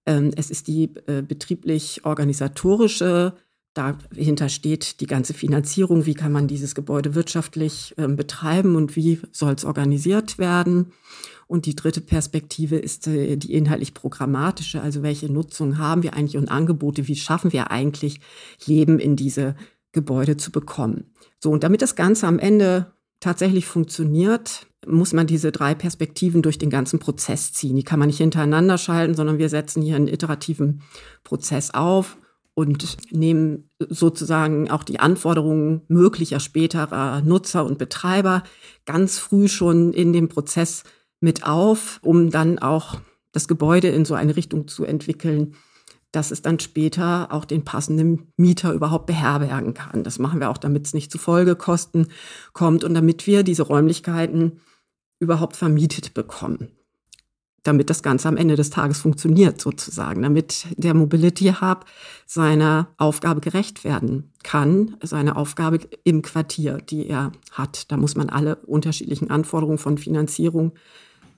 Ähm, 0.07 0.31
es 0.37 0.51
ist 0.51 0.69
die 0.69 0.95
äh, 1.07 1.23
betrieblich-organisatorische, 1.23 3.35
dahinter 3.75 4.49
steht 4.49 5.01
die 5.01 5.07
ganze 5.07 5.35
Finanzierung, 5.35 6.07
wie 6.07 6.15
kann 6.15 6.33
man 6.33 6.49
dieses 6.49 6.75
Gebäude 6.75 7.15
wirtschaftlich 7.15 7.95
ähm, 7.97 8.17
betreiben 8.17 8.75
und 8.75 8.97
wie 8.97 9.21
soll 9.33 9.55
es 9.55 9.65
organisiert 9.65 10.39
werden. 10.39 10.93
Und 11.49 11.65
die 11.65 11.75
dritte 11.75 12.03
Perspektive 12.03 12.77
ist 12.77 13.09
äh, 13.09 13.37
die 13.37 13.55
inhaltlich-programmatische, 13.55 14.81
also 14.81 15.03
welche 15.03 15.33
Nutzung 15.33 15.79
haben 15.79 16.03
wir 16.03 16.15
eigentlich 16.15 16.37
und 16.37 16.51
Angebote, 16.51 17.09
wie 17.09 17.17
schaffen 17.17 17.53
wir 17.53 17.71
eigentlich, 17.71 18.21
Leben 18.67 19.01
in 19.01 19.17
diese 19.17 19.57
Gebäude 19.93 20.37
zu 20.37 20.53
bekommen. 20.53 21.15
So, 21.43 21.51
und 21.51 21.65
damit 21.65 21.81
das 21.81 21.97
Ganze 21.97 22.27
am 22.27 22.39
Ende 22.39 22.93
tatsächlich 23.19 23.67
funktioniert, 23.67 24.67
muss 24.87 25.15
man 25.15 25.27
diese 25.27 25.51
drei 25.51 25.75
Perspektiven 25.75 26.43
durch 26.43 26.59
den 26.59 26.71
ganzen 26.71 26.99
Prozess 26.99 27.53
ziehen. 27.53 27.77
Die 27.77 27.83
kann 27.83 27.99
man 27.99 28.09
nicht 28.09 28.19
hintereinander 28.19 28.79
schalten, 28.79 29.15
sondern 29.15 29.39
wir 29.39 29.49
setzen 29.49 29.83
hier 29.83 29.97
einen 29.97 30.07
iterativen 30.07 30.83
Prozess 31.25 31.73
auf 31.73 32.19
und 32.55 33.13
nehmen 33.13 33.71
sozusagen 33.89 34.71
auch 34.71 34.85
die 34.85 35.01
Anforderungen 35.01 35.83
möglicher 35.89 36.41
späterer 36.41 37.23
Nutzer 37.23 37.65
und 37.65 37.79
Betreiber 37.79 38.43
ganz 38.85 39.19
früh 39.19 39.49
schon 39.49 39.93
in 39.93 40.13
dem 40.13 40.29
Prozess 40.29 40.85
mit 41.21 41.45
auf, 41.45 42.01
um 42.03 42.31
dann 42.31 42.59
auch 42.59 43.01
das 43.33 43.49
Gebäude 43.49 43.89
in 43.89 44.05
so 44.05 44.15
eine 44.15 44.37
Richtung 44.37 44.69
zu 44.69 44.85
entwickeln, 44.85 45.55
dass 46.13 46.31
es 46.31 46.41
dann 46.41 46.59
später 46.59 47.33
auch 47.33 47.45
den 47.45 47.65
passenden 47.65 48.33
Mieter 48.37 48.73
überhaupt 48.73 49.07
beherbergen 49.07 49.75
kann. 49.75 50.05
Das 50.05 50.19
machen 50.19 50.41
wir 50.41 50.51
auch, 50.51 50.59
damit 50.59 50.87
es 50.87 50.95
nicht 50.95 51.13
zu 51.13 51.19
Folgekosten 51.19 52.09
kommt 52.53 52.83
und 52.83 52.95
damit 52.95 53.27
wir 53.27 53.43
diese 53.43 53.63
Räumlichkeiten 53.63 54.61
überhaupt 55.21 55.57
vermietet 55.57 56.15
bekommen. 56.15 56.71
Damit 57.65 57.91
das 57.91 58.03
Ganze 58.03 58.29
am 58.29 58.39
Ende 58.39 58.57
des 58.57 58.71
Tages 58.71 58.99
funktioniert, 58.99 59.61
sozusagen, 59.61 60.23
damit 60.23 60.67
der 60.77 60.95
Mobility 60.95 61.53
Hub 61.61 61.85
seiner 62.25 62.95
Aufgabe 62.97 63.41
gerecht 63.41 63.85
werden 63.85 64.33
kann, 64.43 64.97
seine 65.03 65.37
Aufgabe 65.37 65.81
im 66.05 66.23
Quartier, 66.23 66.79
die 66.79 67.09
er 67.09 67.33
hat. 67.51 67.91
Da 67.91 67.99
muss 67.99 68.15
man 68.15 68.31
alle 68.31 68.57
unterschiedlichen 68.57 69.31
Anforderungen 69.31 69.79
von 69.79 69.99
Finanzierung 69.99 70.73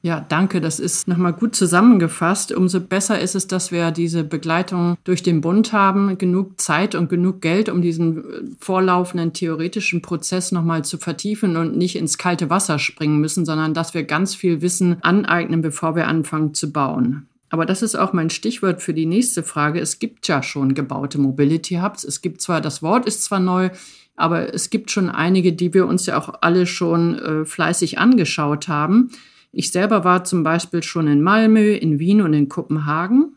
ja, 0.02 0.24
danke. 0.26 0.62
Das 0.62 0.80
ist 0.80 1.08
nochmal 1.08 1.34
gut 1.34 1.54
zusammengefasst. 1.54 2.52
Umso 2.52 2.80
besser 2.80 3.20
ist 3.20 3.34
es, 3.34 3.46
dass 3.46 3.70
wir 3.70 3.90
diese 3.90 4.24
Begleitung 4.24 4.96
durch 5.04 5.22
den 5.22 5.42
Bund 5.42 5.74
haben, 5.74 6.16
genug 6.16 6.58
Zeit 6.58 6.94
und 6.94 7.10
genug 7.10 7.42
Geld, 7.42 7.68
um 7.68 7.82
diesen 7.82 8.18
äh, 8.18 8.22
vorlaufenden 8.58 9.34
theoretischen 9.34 10.00
Prozess 10.00 10.52
nochmal 10.52 10.84
zu 10.84 10.96
vertiefen 10.96 11.56
und 11.56 11.76
nicht 11.76 11.96
ins 11.96 12.16
kalte 12.16 12.48
Wasser 12.48 12.78
springen 12.78 13.20
müssen, 13.20 13.44
sondern 13.44 13.74
dass 13.74 13.92
wir 13.92 14.04
ganz 14.04 14.34
viel 14.34 14.62
Wissen 14.62 14.96
aneignen, 15.02 15.60
bevor 15.60 15.94
wir 15.96 16.08
anfangen 16.08 16.54
zu 16.54 16.72
bauen. 16.72 17.26
Aber 17.50 17.66
das 17.66 17.82
ist 17.82 17.96
auch 17.96 18.14
mein 18.14 18.30
Stichwort 18.30 18.80
für 18.80 18.94
die 18.94 19.06
nächste 19.06 19.42
Frage. 19.42 19.80
Es 19.80 19.98
gibt 19.98 20.26
ja 20.28 20.42
schon 20.42 20.74
gebaute 20.74 21.18
Mobility 21.18 21.74
Hubs. 21.74 22.04
Es 22.04 22.22
gibt 22.22 22.40
zwar, 22.40 22.60
das 22.60 22.80
Wort 22.80 23.06
ist 23.06 23.24
zwar 23.24 23.40
neu, 23.40 23.70
aber 24.16 24.54
es 24.54 24.70
gibt 24.70 24.90
schon 24.90 25.10
einige, 25.10 25.52
die 25.52 25.74
wir 25.74 25.86
uns 25.86 26.06
ja 26.06 26.16
auch 26.16 26.32
alle 26.40 26.66
schon 26.66 27.18
äh, 27.18 27.44
fleißig 27.44 27.98
angeschaut 27.98 28.68
haben. 28.68 29.10
Ich 29.52 29.72
selber 29.72 30.04
war 30.04 30.24
zum 30.24 30.42
Beispiel 30.42 30.82
schon 30.82 31.08
in 31.08 31.22
Malmö, 31.22 31.72
in 31.72 31.98
Wien 31.98 32.22
und 32.22 32.34
in 32.34 32.48
Kopenhagen 32.48 33.36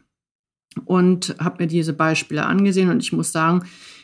und 0.86 1.36
habe 1.40 1.64
mir 1.64 1.68
diese 1.68 1.94
Beispiele 1.94 2.46
angesehen 2.46 2.90
und 2.90 3.02
ich 3.02 3.14
muss 3.14 3.32
sagen, 3.32 3.64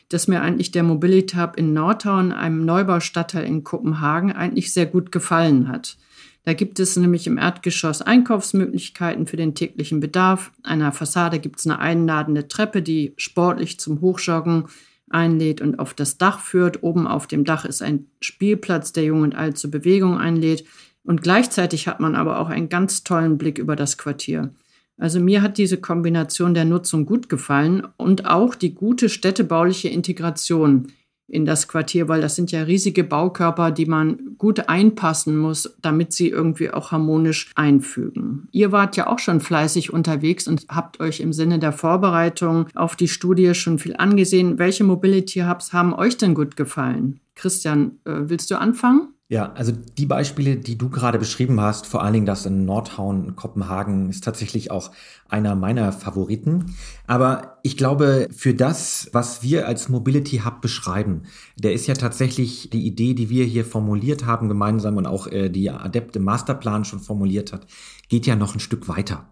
dass 0.09 0.27
mir 0.27 0.41
eigentlich 0.41 0.71
der 0.71 0.83
Mobility 0.83 1.37
Hub 1.37 1.55
in 1.55 1.73
Nordtown, 1.73 2.31
einem 2.31 2.65
Neubaustadtteil 2.65 3.45
in 3.45 3.63
Kopenhagen, 3.63 4.31
eigentlich 4.31 4.73
sehr 4.73 4.87
gut 4.87 5.11
gefallen 5.11 5.67
hat. 5.67 5.97
Da 6.45 6.53
gibt 6.53 6.79
es 6.79 6.95
nämlich 6.95 7.27
im 7.27 7.37
Erdgeschoss 7.37 8.01
Einkaufsmöglichkeiten 8.01 9.27
für 9.27 9.37
den 9.37 9.53
täglichen 9.53 9.99
Bedarf. 9.99 10.51
An 10.63 10.79
der 10.79 10.91
Fassade 10.91 11.37
gibt 11.39 11.59
es 11.59 11.67
eine 11.67 11.77
einladende 11.77 12.47
Treppe, 12.47 12.81
die 12.81 13.13
sportlich 13.17 13.79
zum 13.79 14.01
Hochjoggen 14.01 14.65
einlädt 15.09 15.61
und 15.61 15.77
auf 15.77 15.93
das 15.93 16.17
Dach 16.17 16.39
führt. 16.39 16.81
Oben 16.81 17.07
auf 17.07 17.27
dem 17.27 17.43
Dach 17.43 17.65
ist 17.65 17.83
ein 17.83 18.07
Spielplatz, 18.21 18.93
der 18.93 19.03
Jung 19.03 19.21
und 19.21 19.35
Alt 19.35 19.57
zur 19.57 19.69
Bewegung 19.69 20.17
einlädt. 20.17 20.65
Und 21.03 21.21
gleichzeitig 21.21 21.87
hat 21.87 21.99
man 21.99 22.15
aber 22.15 22.39
auch 22.39 22.49
einen 22.49 22.69
ganz 22.69 23.03
tollen 23.03 23.37
Blick 23.37 23.57
über 23.57 23.75
das 23.75 23.97
Quartier. 23.97 24.53
Also 24.97 25.19
mir 25.19 25.41
hat 25.41 25.57
diese 25.57 25.77
Kombination 25.77 26.53
der 26.53 26.65
Nutzung 26.65 27.05
gut 27.05 27.29
gefallen 27.29 27.87
und 27.97 28.25
auch 28.25 28.53
die 28.53 28.75
gute 28.75 29.07
städtebauliche 29.07 29.87
Integration 29.87 30.87
in 31.29 31.45
das 31.45 31.67
Quartier, 31.67 32.07
weil 32.07 32.21
das 32.21 32.35
sind 32.35 32.51
ja 32.51 32.63
riesige 32.63 33.03
Baukörper, 33.03 33.71
die 33.71 33.85
man 33.85 34.35
gut 34.37 34.67
einpassen 34.67 35.37
muss, 35.37 35.75
damit 35.81 36.11
sie 36.11 36.27
irgendwie 36.29 36.71
auch 36.71 36.91
harmonisch 36.91 37.51
einfügen. 37.55 38.47
Ihr 38.51 38.71
wart 38.71 38.97
ja 38.97 39.07
auch 39.07 39.19
schon 39.19 39.39
fleißig 39.39 39.93
unterwegs 39.93 40.47
und 40.47 40.65
habt 40.69 40.99
euch 40.99 41.19
im 41.19 41.31
Sinne 41.31 41.59
der 41.59 41.71
Vorbereitung 41.71 42.67
auf 42.75 42.95
die 42.95 43.07
Studie 43.07 43.53
schon 43.53 43.79
viel 43.79 43.95
angesehen. 43.95 44.57
Welche 44.57 44.83
Mobility 44.83 45.41
Hubs 45.41 45.71
haben 45.71 45.93
euch 45.93 46.17
denn 46.17 46.33
gut 46.33 46.57
gefallen? 46.57 47.19
Christian, 47.35 47.99
äh, 48.05 48.13
willst 48.23 48.51
du 48.51 48.59
anfangen? 48.59 49.13
Ja, 49.31 49.51
also 49.53 49.71
die 49.71 50.07
Beispiele, 50.07 50.57
die 50.57 50.75
du 50.75 50.89
gerade 50.89 51.19
beschrieben 51.19 51.61
hast, 51.61 51.85
vor 51.85 52.01
allen 52.03 52.13
Dingen 52.13 52.25
das 52.25 52.47
in 52.47 52.65
Nordhauen, 52.65 53.35
Kopenhagen, 53.35 54.09
ist 54.09 54.23
tatsächlich 54.23 54.71
auch 54.71 54.89
einer 55.27 55.53
meiner 55.53 55.91
Favoriten. 55.91 56.73
Aber 57.05 57.59
ich 57.61 57.77
glaube, 57.77 58.27
für 58.35 58.55
das, 58.55 59.07
was 59.13 59.43
wir 59.43 59.67
als 59.67 59.87
Mobility 59.87 60.41
Hub 60.43 60.61
beschreiben, 60.61 61.25
der 61.55 61.73
ist 61.73 61.85
ja 61.85 61.93
tatsächlich 61.93 62.71
die 62.71 62.87
Idee, 62.87 63.13
die 63.13 63.29
wir 63.29 63.45
hier 63.45 63.65
formuliert 63.65 64.25
haben 64.25 64.49
gemeinsam 64.49 64.97
und 64.97 65.05
auch 65.05 65.27
äh, 65.27 65.49
die 65.49 65.69
Adept 65.69 66.15
im 66.15 66.23
Masterplan 66.23 66.83
schon 66.83 66.99
formuliert 66.99 67.53
hat, 67.53 67.67
geht 68.07 68.25
ja 68.25 68.35
noch 68.35 68.55
ein 68.55 68.59
Stück 68.59 68.87
weiter. 68.87 69.29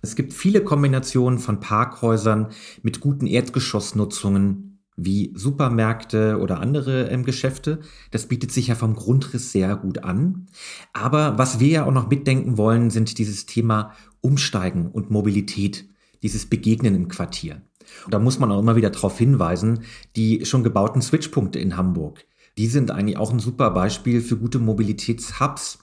Es 0.00 0.14
gibt 0.14 0.32
viele 0.32 0.62
Kombinationen 0.62 1.40
von 1.40 1.58
Parkhäusern 1.58 2.50
mit 2.82 3.00
guten 3.00 3.26
Erdgeschossnutzungen, 3.26 4.69
wie 5.04 5.32
Supermärkte 5.34 6.38
oder 6.38 6.60
andere 6.60 7.08
ähm, 7.08 7.24
Geschäfte. 7.24 7.80
Das 8.10 8.26
bietet 8.26 8.52
sich 8.52 8.68
ja 8.68 8.74
vom 8.74 8.94
Grundriss 8.94 9.52
sehr 9.52 9.76
gut 9.76 10.04
an. 10.04 10.46
Aber 10.92 11.38
was 11.38 11.60
wir 11.60 11.68
ja 11.68 11.84
auch 11.86 11.92
noch 11.92 12.10
mitdenken 12.10 12.58
wollen, 12.58 12.90
sind 12.90 13.18
dieses 13.18 13.46
Thema 13.46 13.92
Umsteigen 14.20 14.90
und 14.90 15.10
Mobilität, 15.10 15.88
dieses 16.22 16.46
Begegnen 16.46 16.94
im 16.94 17.08
Quartier. 17.08 17.62
Und 18.04 18.14
da 18.14 18.18
muss 18.18 18.38
man 18.38 18.52
auch 18.52 18.60
immer 18.60 18.76
wieder 18.76 18.90
darauf 18.90 19.18
hinweisen, 19.18 19.80
die 20.16 20.44
schon 20.44 20.62
gebauten 20.62 21.02
Switchpunkte 21.02 21.58
in 21.58 21.76
Hamburg, 21.76 22.24
die 22.58 22.66
sind 22.66 22.90
eigentlich 22.90 23.16
auch 23.16 23.32
ein 23.32 23.38
super 23.38 23.70
Beispiel 23.70 24.20
für 24.20 24.36
gute 24.36 24.58
Mobilitätshubs. 24.58 25.78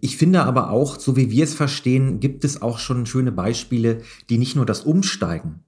Ich 0.00 0.16
finde 0.16 0.44
aber 0.44 0.70
auch, 0.70 0.98
so 0.98 1.16
wie 1.16 1.30
wir 1.30 1.44
es 1.44 1.54
verstehen, 1.54 2.20
gibt 2.20 2.44
es 2.44 2.62
auch 2.62 2.78
schon 2.78 3.06
schöne 3.06 3.32
Beispiele, 3.32 4.02
die 4.28 4.38
nicht 4.38 4.56
nur 4.56 4.66
das 4.66 4.82
Umsteigen 4.82 5.64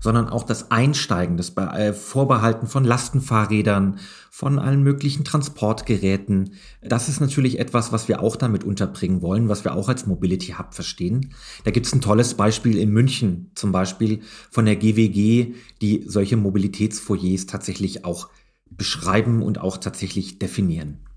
sondern 0.00 0.28
auch 0.28 0.44
das 0.44 0.70
Einsteigen, 0.70 1.36
das 1.36 1.56
äh, 1.56 1.92
Vorbehalten 1.92 2.66
von 2.66 2.84
Lastenfahrrädern, 2.84 3.98
von 4.30 4.58
allen 4.58 4.82
möglichen 4.82 5.24
Transportgeräten. 5.24 6.54
Das 6.80 7.08
ist 7.08 7.20
natürlich 7.20 7.58
etwas, 7.58 7.92
was 7.92 8.06
wir 8.06 8.22
auch 8.22 8.36
damit 8.36 8.64
unterbringen 8.64 9.22
wollen, 9.22 9.48
was 9.48 9.64
wir 9.64 9.74
auch 9.74 9.88
als 9.88 10.06
Mobility 10.06 10.54
Hub 10.58 10.74
verstehen. 10.74 11.34
Da 11.64 11.72
gibt 11.72 11.86
es 11.86 11.92
ein 11.92 12.00
tolles 12.00 12.34
Beispiel 12.34 12.78
in 12.78 12.90
München, 12.90 13.50
zum 13.54 13.72
Beispiel 13.72 14.20
von 14.50 14.64
der 14.64 14.76
GWG, 14.76 15.54
die 15.82 16.04
solche 16.06 16.36
Mobilitätsfoyers 16.36 17.46
tatsächlich 17.46 18.04
auch 18.04 18.28
beschreiben 18.70 19.42
und 19.42 19.60
auch 19.60 19.78
tatsächlich 19.78 20.38
definieren. 20.38 21.07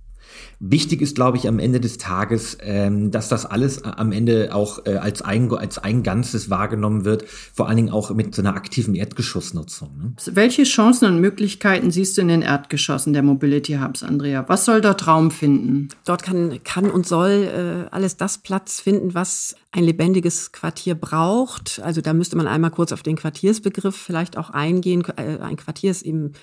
Wichtig 0.60 1.02
ist, 1.02 1.16
glaube 1.16 1.38
ich, 1.38 1.48
am 1.48 1.60
Ende 1.60 1.80
des 1.80 1.98
Tages, 1.98 2.58
ähm, 2.62 3.12
dass 3.12 3.30
das 3.30 3.46
alles 3.46 3.84
am 3.84 4.12
Ende 4.12 4.54
auch 4.54 4.86
äh, 4.86 4.98
als, 4.98 5.22
ein, 5.22 5.52
als 5.52 5.78
ein 5.78 6.04
Ganzes 6.04 6.50
wahrgenommen 6.50 7.04
wird, 7.04 7.26
vor 7.28 7.68
allen 7.68 7.78
Dingen 7.78 7.90
auch 7.90 8.12
mit 8.12 8.36
so 8.36 8.42
einer 8.42 8.56
aktiven 8.56 8.94
Erdgeschossnutzung. 8.96 9.90
Ne? 9.98 10.14
Welche 10.36 10.64
Chancen 10.64 11.06
und 11.06 11.20
Möglichkeiten 11.20 11.92
siehst 11.92 12.18
du 12.18 12.22
in 12.22 12.28
den 12.28 12.42
Erdgeschossen 12.42 13.14
der 13.14 13.24
Mobility 13.24 13.74
Hubs, 13.74 14.04
Andrea? 14.04 14.46
Was 14.48 14.66
soll 14.66 14.82
dort 14.82 15.08
Raum 15.08 15.32
finden? 15.32 15.90
Dort 16.06 16.24
kann, 16.24 16.60
kann 16.64 16.90
und 16.90 17.08
soll 17.08 17.88
äh, 17.90 17.94
alles 17.94 18.18
das 18.18 18.38
Platz 18.38 18.80
finden, 18.80 19.14
was 19.14 19.56
ein 19.72 19.84
lebendiges 19.84 20.52
Quartier 20.52 20.96
braucht. 20.96 21.82
Also 21.84 22.02
da 22.02 22.14
müsste 22.14 22.36
man 22.36 22.48
einmal 22.48 22.72
kurz 22.72 22.92
auf 22.92 23.04
den 23.04 23.16
Quartiersbegriff 23.16 23.96
vielleicht 23.96 24.38
auch 24.38 24.50
eingehen. 24.50 25.04
Äh, 25.16 25.40
ein 25.42 25.58
Quartier 25.58 25.92
ist 25.92 26.04
eben 26.04 26.34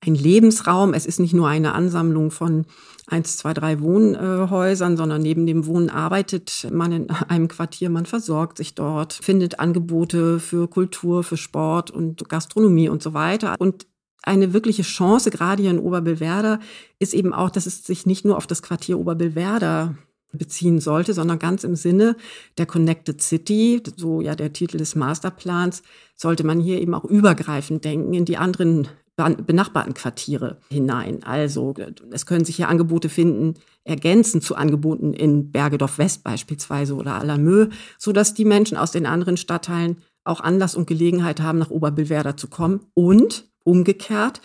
ein 0.00 0.14
Lebensraum. 0.14 0.94
Es 0.94 1.06
ist 1.06 1.20
nicht 1.20 1.34
nur 1.34 1.48
eine 1.48 1.74
Ansammlung 1.74 2.30
von 2.30 2.66
eins, 3.06 3.36
zwei, 3.36 3.54
drei 3.54 3.80
Wohnhäusern, 3.80 4.96
sondern 4.96 5.22
neben 5.22 5.46
dem 5.46 5.66
Wohnen 5.66 5.90
arbeitet 5.90 6.68
man 6.70 6.92
in 6.92 7.10
einem 7.10 7.48
Quartier, 7.48 7.90
man 7.90 8.06
versorgt 8.06 8.58
sich 8.58 8.74
dort, 8.74 9.12
findet 9.12 9.60
Angebote 9.60 10.40
für 10.40 10.68
Kultur, 10.68 11.22
für 11.22 11.36
Sport 11.36 11.90
und 11.90 12.28
Gastronomie 12.28 12.88
und 12.88 13.02
so 13.02 13.14
weiter. 13.14 13.54
Und 13.58 13.86
eine 14.22 14.52
wirkliche 14.52 14.82
Chance, 14.82 15.30
gerade 15.30 15.62
hier 15.62 15.70
in 15.70 15.78
Oberbillwerder, 15.78 16.58
ist 16.98 17.14
eben 17.14 17.32
auch, 17.32 17.50
dass 17.50 17.66
es 17.66 17.84
sich 17.84 18.06
nicht 18.06 18.24
nur 18.24 18.36
auf 18.36 18.48
das 18.48 18.62
Quartier 18.62 18.98
Oberbillwerder 18.98 19.96
beziehen 20.32 20.80
sollte, 20.80 21.14
sondern 21.14 21.38
ganz 21.38 21.64
im 21.64 21.76
Sinne 21.76 22.16
der 22.58 22.66
Connected 22.66 23.22
City, 23.22 23.82
so 23.96 24.20
ja 24.20 24.34
der 24.34 24.52
Titel 24.52 24.78
des 24.78 24.96
Masterplans, 24.96 25.82
sollte 26.16 26.44
man 26.44 26.60
hier 26.60 26.80
eben 26.80 26.94
auch 26.94 27.04
übergreifend 27.04 27.84
denken 27.84 28.12
in 28.14 28.24
die 28.24 28.36
anderen 28.36 28.88
benachbarten 29.16 29.94
Quartiere 29.94 30.58
hinein. 30.68 31.22
Also 31.22 31.74
es 32.10 32.26
können 32.26 32.44
sich 32.44 32.56
hier 32.56 32.68
Angebote 32.68 33.08
finden, 33.08 33.54
ergänzend 33.84 34.44
zu 34.44 34.56
Angeboten 34.56 35.14
in 35.14 35.50
Bergedorf 35.50 35.98
West 35.98 36.22
beispielsweise 36.22 36.94
oder 36.94 37.14
Alamö, 37.14 37.68
so 37.98 38.12
dass 38.12 38.34
die 38.34 38.44
Menschen 38.44 38.76
aus 38.76 38.90
den 38.90 39.06
anderen 39.06 39.38
Stadtteilen 39.38 40.02
auch 40.24 40.40
Anlass 40.40 40.74
und 40.74 40.86
Gelegenheit 40.86 41.40
haben, 41.40 41.58
nach 41.58 41.70
Oberbillwerder 41.70 42.36
zu 42.36 42.48
kommen 42.48 42.80
und 42.94 43.48
umgekehrt 43.64 44.42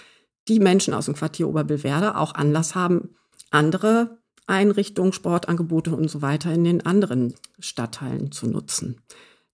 die 0.48 0.60
Menschen 0.60 0.94
aus 0.94 1.06
dem 1.06 1.16
Quartier 1.16 1.50
Oberbillwerder 1.50 2.18
auch 2.18 2.34
Anlass 2.36 2.74
haben, 2.74 3.16
andere 3.50 4.20
Einrichtungen, 4.48 5.14
Sportangebote 5.14 5.96
und 5.96 6.10
so 6.10 6.22
weiter 6.22 6.52
in 6.54 6.64
den 6.64 6.86
anderen 6.86 7.34
Stadtteilen 7.60 8.32
zu 8.32 8.48
nutzen. 8.48 9.02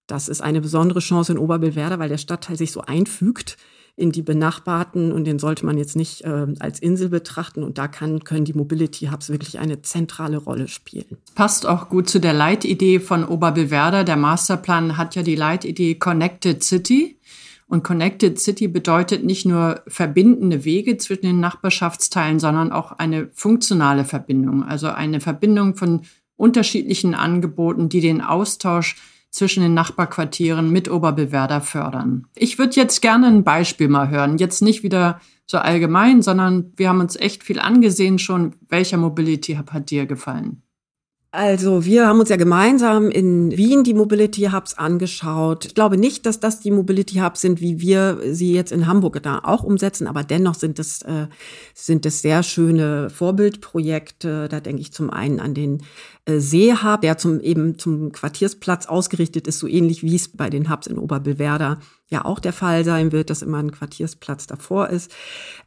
Das 0.06 0.30
ist 0.30 0.42
eine 0.42 0.62
besondere 0.62 1.00
Chance 1.00 1.34
in 1.34 1.38
Oberbillwerder, 1.38 2.00
weil 2.00 2.10
der 2.10 2.18
Stadtteil 2.18 2.56
sich 2.56 2.72
so 2.72 2.82
einfügt 2.82 3.58
in 3.98 4.12
die 4.12 4.22
benachbarten 4.22 5.12
und 5.12 5.26
den 5.26 5.40
sollte 5.40 5.66
man 5.66 5.78
jetzt 5.78 5.96
nicht 5.96 6.22
äh, 6.22 6.46
als 6.60 6.80
Insel 6.80 7.10
betrachten 7.10 7.64
und 7.64 7.80
da 7.80 7.88
kann, 7.88 8.24
können 8.24 8.46
die 8.46 8.54
Mobility 8.54 9.08
Hubs 9.08 9.30
wirklich 9.30 9.58
eine 9.58 9.82
zentrale 9.82 10.38
Rolle 10.38 10.68
spielen. 10.68 11.18
Passt 11.34 11.66
auch 11.66 11.90
gut 11.90 12.08
zu 12.08 12.20
der 12.20 12.34
Leitidee 12.34 13.00
von 13.00 13.26
Oberbillwerder. 13.26 14.04
Der 14.04 14.16
Masterplan 14.16 14.98
hat 14.98 15.16
ja 15.16 15.24
die 15.24 15.36
Leitidee 15.36 15.96
Connected 15.96 16.64
City. 16.64 17.18
Und 17.70 17.84
Connected 17.84 18.40
City 18.40 18.68
bedeutet 18.68 19.26
nicht 19.26 19.46
nur 19.46 19.82
verbindende 19.88 20.64
Wege 20.64 20.98
zwischen 20.98 21.26
den 21.26 21.40
Nachbarschaftsteilen, 21.40 22.40
sondern 22.40 22.72
auch 22.72 22.94
eine 22.94 23.30
funktionale 23.34 24.06
Verbindung, 24.06 24.64
also 24.64 24.88
eine 24.88 25.20
Verbindung 25.20 25.76
von 25.76 26.04
unterschiedlichen 26.38 27.16
Angeboten, 27.16 27.90
die 27.90 28.00
den 28.00 28.22
Austausch 28.22 28.96
zwischen 29.30 29.62
den 29.62 29.74
Nachbarquartieren 29.74 30.72
mit 30.72 30.90
Oberbillwerder 30.90 31.62
fördern. 31.62 32.28
Ich 32.36 32.58
würde 32.58 32.76
jetzt 32.76 33.02
gerne 33.02 33.28
ein 33.28 33.44
Beispiel 33.44 33.88
mal 33.88 34.10
hören. 34.10 34.38
Jetzt 34.38 34.62
nicht 34.62 34.84
wieder 34.84 35.20
so 35.46 35.58
allgemein, 35.58 36.22
sondern 36.22 36.74
wir 36.76 36.90
haben 36.90 37.00
uns 37.00 37.16
echt 37.16 37.44
viel 37.44 37.60
angesehen 37.60 38.20
schon. 38.20 38.56
Welcher 38.70 38.98
Mobility 38.98 39.56
Hub 39.56 39.72
hat 39.72 39.90
dir 39.90 40.06
gefallen? 40.06 40.62
Also 41.32 41.86
wir 41.86 42.08
haben 42.08 42.20
uns 42.20 42.30
ja 42.30 42.38
gemeinsam 42.38 43.12
in 43.12 43.56
Wien 43.56 43.84
die 43.84 43.94
Mobility 43.94 44.50
Hubs 44.52 44.74
angeschaut. 44.76 45.66
Ich 45.66 45.76
glaube 45.76 45.98
nicht, 45.98 46.26
dass 46.26 46.40
das 46.40 46.62
die 46.62 46.72
Mobility 46.72 47.16
Hubs 47.16 47.42
sind, 47.42 47.60
wie 47.60 47.82
wir 47.82 48.20
sie 48.32 48.54
jetzt 48.54 48.72
in 48.72 48.88
Hamburg 48.88 49.22
da 49.22 49.42
auch 49.44 49.64
umsetzen, 49.64 50.08
aber 50.08 50.24
dennoch 50.24 50.56
sind 50.56 50.80
es, 50.80 51.02
äh, 51.02 51.28
sind 51.74 52.06
es 52.06 52.22
sehr 52.22 52.44
schöne 52.44 53.10
Vorbildprojekte. 53.10 54.48
Da 54.48 54.62
denke 54.62 54.82
ich 54.82 54.94
zum 54.94 55.10
einen 55.10 55.40
an 55.42 55.54
den 55.54 55.84
äh, 56.28 56.40
Seehub, 56.40 57.02
der 57.02 57.18
zum 57.18 57.40
eben 57.40 57.80
zum 57.80 58.12
Quartiersplatz 58.12 58.86
ausgerichtet 58.86 59.48
ist, 59.48 59.60
so 59.60 59.68
ähnlich 59.68 60.04
wie 60.04 60.16
es 60.16 60.28
bei 60.28 60.50
den 60.50 60.70
Hubs 60.70 60.88
in 60.88 60.98
Oberbillwerder 60.98 61.80
ja 62.10 62.26
auch 62.26 62.40
der 62.40 62.54
Fall 62.54 62.84
sein 62.86 63.12
wird, 63.12 63.30
dass 63.30 63.42
immer 63.42 63.58
ein 63.58 63.72
Quartiersplatz 63.72 64.46
davor 64.48 64.90
ist. 64.90 65.12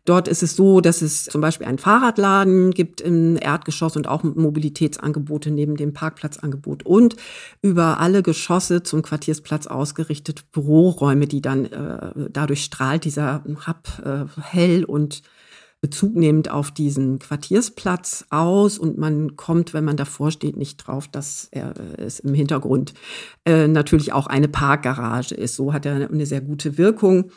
Dort 0.05 0.29
ist 0.29 0.43
es 0.43 0.57
so, 0.57 0.81
dass 0.81 1.02
es 1.02 1.25
zum 1.25 1.40
Beispiel 1.40 1.67
einen 1.67 1.79
Fahrradladen 1.79 2.73
gibt 2.73 3.00
im 3.00 3.37
Erdgeschoss 3.37 3.97
und 3.97 4.07
auch 4.07 4.23
Mobilitätsangebote 4.23 5.50
neben 5.50 5.76
dem 5.76 5.93
Parkplatzangebot 5.93 6.85
und 6.85 7.17
über 7.62 8.00
alle 8.00 8.23
Geschosse 8.23 8.83
zum 8.83 9.02
Quartiersplatz 9.02 9.67
ausgerichtet 9.67 10.50
Büroräume, 10.52 11.26
die 11.26 11.40
dann 11.40 11.67
äh, 11.67 12.29
dadurch 12.31 12.64
strahlt 12.64 13.05
dieser 13.05 13.45
Hub 13.67 13.88
äh, 14.05 14.25
hell 14.43 14.85
und 14.85 15.23
Bezug 15.81 16.15
nehmend 16.15 16.51
auf 16.51 16.71
diesen 16.71 17.19
Quartiersplatz 17.19 18.27
aus 18.29 18.79
und 18.79 18.99
man 18.99 19.37
kommt, 19.37 19.73
wenn 19.73 19.85
man 19.85 19.97
davor 19.97 20.31
steht, 20.31 20.57
nicht 20.57 20.77
drauf, 20.77 21.09
dass 21.09 21.49
er, 21.51 21.75
äh, 21.77 22.03
es 22.03 22.21
im 22.21 22.35
Hintergrund 22.35 22.93
äh, 23.47 23.67
natürlich 23.67 24.13
auch 24.13 24.27
eine 24.27 24.49
Parkgarage 24.49 25.35
ist. 25.35 25.57
So 25.57 25.73
hat 25.73 25.87
er 25.87 26.11
eine 26.11 26.27
sehr 26.27 26.43
gute 26.43 26.77
Wirkung. 26.77 27.31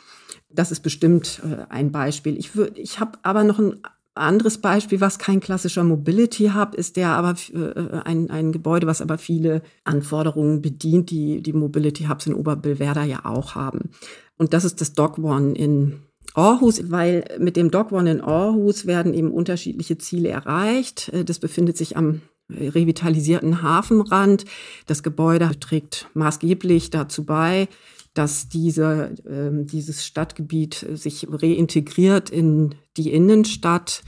Das 0.50 0.70
ist 0.70 0.80
bestimmt 0.80 1.40
äh, 1.42 1.64
ein 1.70 1.90
Beispiel. 1.90 2.36
Ich, 2.36 2.50
ich 2.74 3.00
habe 3.00 3.18
aber 3.22 3.44
noch 3.44 3.58
ein 3.58 3.80
anderes 4.14 4.58
Beispiel, 4.58 5.00
was 5.00 5.18
kein 5.18 5.40
klassischer 5.40 5.82
Mobility 5.82 6.52
Hub 6.54 6.74
ist, 6.74 6.96
der 6.96 7.08
aber 7.10 7.34
äh, 7.52 8.00
ein, 8.04 8.30
ein 8.30 8.52
Gebäude, 8.52 8.86
was 8.86 9.00
aber 9.00 9.18
viele 9.18 9.62
Anforderungen 9.84 10.62
bedient, 10.62 11.10
die 11.10 11.42
die 11.42 11.52
Mobility 11.52 12.04
Hubs 12.04 12.26
in 12.26 12.34
Oberbillwerder 12.34 13.04
ja 13.04 13.24
auch 13.24 13.54
haben. 13.54 13.90
Und 14.36 14.52
das 14.52 14.64
ist 14.64 14.80
das 14.80 14.92
Dog 14.92 15.18
One 15.18 15.54
in 15.54 16.02
Aarhus, 16.34 16.90
weil 16.90 17.24
mit 17.38 17.56
dem 17.56 17.70
Dog 17.70 17.92
One 17.92 18.10
in 18.10 18.20
Aarhus 18.20 18.86
werden 18.86 19.14
eben 19.14 19.30
unterschiedliche 19.30 19.98
Ziele 19.98 20.30
erreicht. 20.30 21.10
Äh, 21.10 21.24
das 21.24 21.38
befindet 21.38 21.76
sich 21.76 21.96
am 21.96 22.22
revitalisierten 22.50 23.62
Hafenrand. 23.62 24.44
Das 24.86 25.02
Gebäude 25.02 25.50
trägt 25.60 26.08
maßgeblich 26.14 26.90
dazu 26.90 27.24
bei, 27.24 27.68
dass 28.12 28.48
diese, 28.48 29.14
äh, 29.24 29.64
dieses 29.64 30.04
Stadtgebiet 30.04 30.86
sich 30.94 31.26
reintegriert 31.30 32.30
in 32.30 32.74
die 32.96 33.12
Innenstadt 33.12 34.02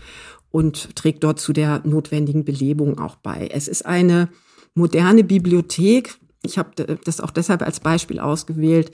und 0.51 0.95
trägt 0.97 1.25
dort 1.25 1.41
zu 1.41 1.53
der 1.53 1.83
notwendigen 1.85 2.45
Belebung 2.45 2.99
auch 2.99 3.17
bei. 3.17 3.49
Es 3.53 3.69
ist 3.69 3.85
eine 3.85 4.29
moderne 4.75 5.25
Bibliothek. 5.25 6.17
Ich 6.43 6.59
habe 6.59 6.99
das 7.05 7.21
auch 7.21 7.31
deshalb 7.31 7.63
als 7.63 7.81
Beispiel 7.81 8.21
ausgewählt, 8.21 8.93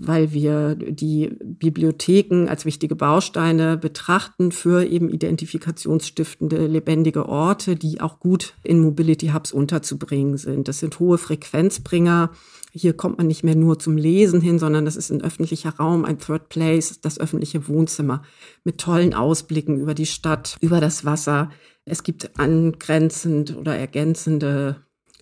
weil 0.00 0.32
wir 0.32 0.76
die 0.76 1.36
Bibliotheken 1.42 2.46
als 2.48 2.64
wichtige 2.64 2.94
Bausteine 2.94 3.76
betrachten 3.76 4.52
für 4.52 4.84
eben 4.84 5.10
identifikationsstiftende, 5.10 6.68
lebendige 6.68 7.28
Orte, 7.28 7.74
die 7.74 8.00
auch 8.00 8.20
gut 8.20 8.54
in 8.62 8.78
Mobility 8.80 9.30
Hubs 9.30 9.50
unterzubringen 9.50 10.36
sind. 10.36 10.68
Das 10.68 10.78
sind 10.78 11.00
hohe 11.00 11.18
Frequenzbringer. 11.18 12.30
Hier 12.70 12.92
kommt 12.92 13.18
man 13.18 13.26
nicht 13.26 13.42
mehr 13.42 13.56
nur 13.56 13.80
zum 13.80 13.96
Lesen 13.96 14.40
hin, 14.40 14.60
sondern 14.60 14.84
das 14.84 14.94
ist 14.94 15.10
ein 15.10 15.20
öffentlicher 15.20 15.70
Raum, 15.70 16.04
ein 16.04 16.20
Third 16.20 16.48
Place, 16.48 17.00
das 17.00 17.18
öffentliche 17.18 17.66
Wohnzimmer 17.66 18.22
mit 18.62 18.78
tollen 18.78 19.14
Ausblicken 19.14 19.80
über 19.80 19.94
die 19.94 20.06
Stadt, 20.06 20.56
über 20.60 20.80
das 20.80 21.04
Wasser. 21.04 21.50
Es 21.84 22.04
gibt 22.04 22.38
angrenzend 22.38 23.56
oder 23.56 23.76
ergänzende 23.76 24.76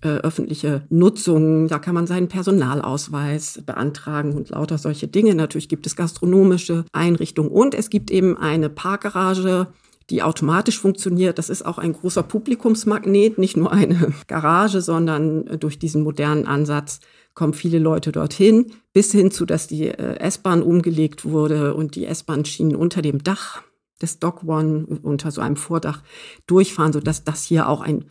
äh, 0.06 0.20
öffentliche 0.20 0.86
Nutzung. 0.88 1.68
Da 1.68 1.78
kann 1.78 1.94
man 1.94 2.06
seinen 2.06 2.28
Personalausweis 2.28 3.62
beantragen 3.66 4.34
und 4.34 4.50
lauter 4.50 4.78
solche 4.78 5.08
Dinge. 5.08 5.34
Natürlich 5.34 5.68
gibt 5.68 5.86
es 5.86 5.96
gastronomische 5.96 6.84
Einrichtungen 6.92 7.50
und 7.50 7.74
es 7.74 7.90
gibt 7.90 8.10
eben 8.10 8.36
eine 8.36 8.68
Parkgarage, 8.68 9.68
die 10.10 10.22
automatisch 10.22 10.78
funktioniert. 10.78 11.38
Das 11.38 11.50
ist 11.50 11.66
auch 11.66 11.78
ein 11.78 11.92
großer 11.92 12.22
Publikumsmagnet, 12.22 13.38
nicht 13.38 13.56
nur 13.56 13.72
eine 13.72 14.12
Garage, 14.28 14.80
sondern 14.80 15.58
durch 15.58 15.78
diesen 15.78 16.02
modernen 16.02 16.46
Ansatz 16.46 17.00
kommen 17.34 17.52
viele 17.52 17.78
Leute 17.78 18.12
dorthin, 18.12 18.72
bis 18.92 19.12
hin 19.12 19.30
zu, 19.30 19.44
dass 19.44 19.66
die 19.66 19.88
äh, 19.88 20.18
S-Bahn 20.20 20.62
umgelegt 20.62 21.24
wurde 21.24 21.74
und 21.74 21.94
die 21.94 22.06
S-Bahn-Schienen 22.06 22.76
unter 22.76 23.02
dem 23.02 23.22
Dach 23.22 23.62
des 24.00 24.18
Dock 24.18 24.44
One 24.44 24.86
unter 25.02 25.30
so 25.30 25.40
einem 25.40 25.56
Vordach 25.56 26.02
durchfahren, 26.46 26.92
sodass 26.92 27.24
das 27.24 27.44
hier 27.44 27.68
auch 27.68 27.80
ein 27.80 28.06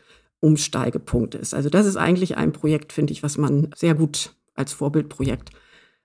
Umsteigepunkt 0.45 1.33
ist. 1.33 1.55
Also 1.55 1.69
das 1.69 1.87
ist 1.87 1.97
eigentlich 1.97 2.37
ein 2.37 2.51
Projekt, 2.51 2.93
finde 2.93 3.13
ich, 3.13 3.23
was 3.23 3.37
man 3.37 3.71
sehr 3.75 3.95
gut 3.95 4.35
als 4.53 4.73
Vorbildprojekt 4.73 5.49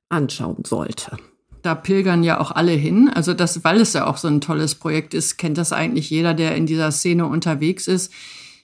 anschauen 0.09 0.65
sollte. 0.67 1.19
Da 1.63 1.75
pilgern 1.75 2.25
ja 2.25 2.41
auch 2.41 2.51
alle 2.51 2.73
hin. 2.73 3.11
Also 3.15 3.35
das, 3.35 3.65
weil 3.65 3.83
es 3.83 3.93
ja 3.93 4.07
auch 4.07 4.17
so 4.17 4.29
ein 4.29 4.41
tolles 4.41 4.75
Projekt 4.75 5.13
ist, 5.13 5.37
kennt 5.37 5.59
das 5.59 5.73
eigentlich 5.73 6.09
jeder, 6.09 6.33
der 6.33 6.57
in 6.57 6.65
dieser 6.65 6.91
Szene 6.91 7.27
unterwegs 7.27 7.87
ist. 7.87 8.13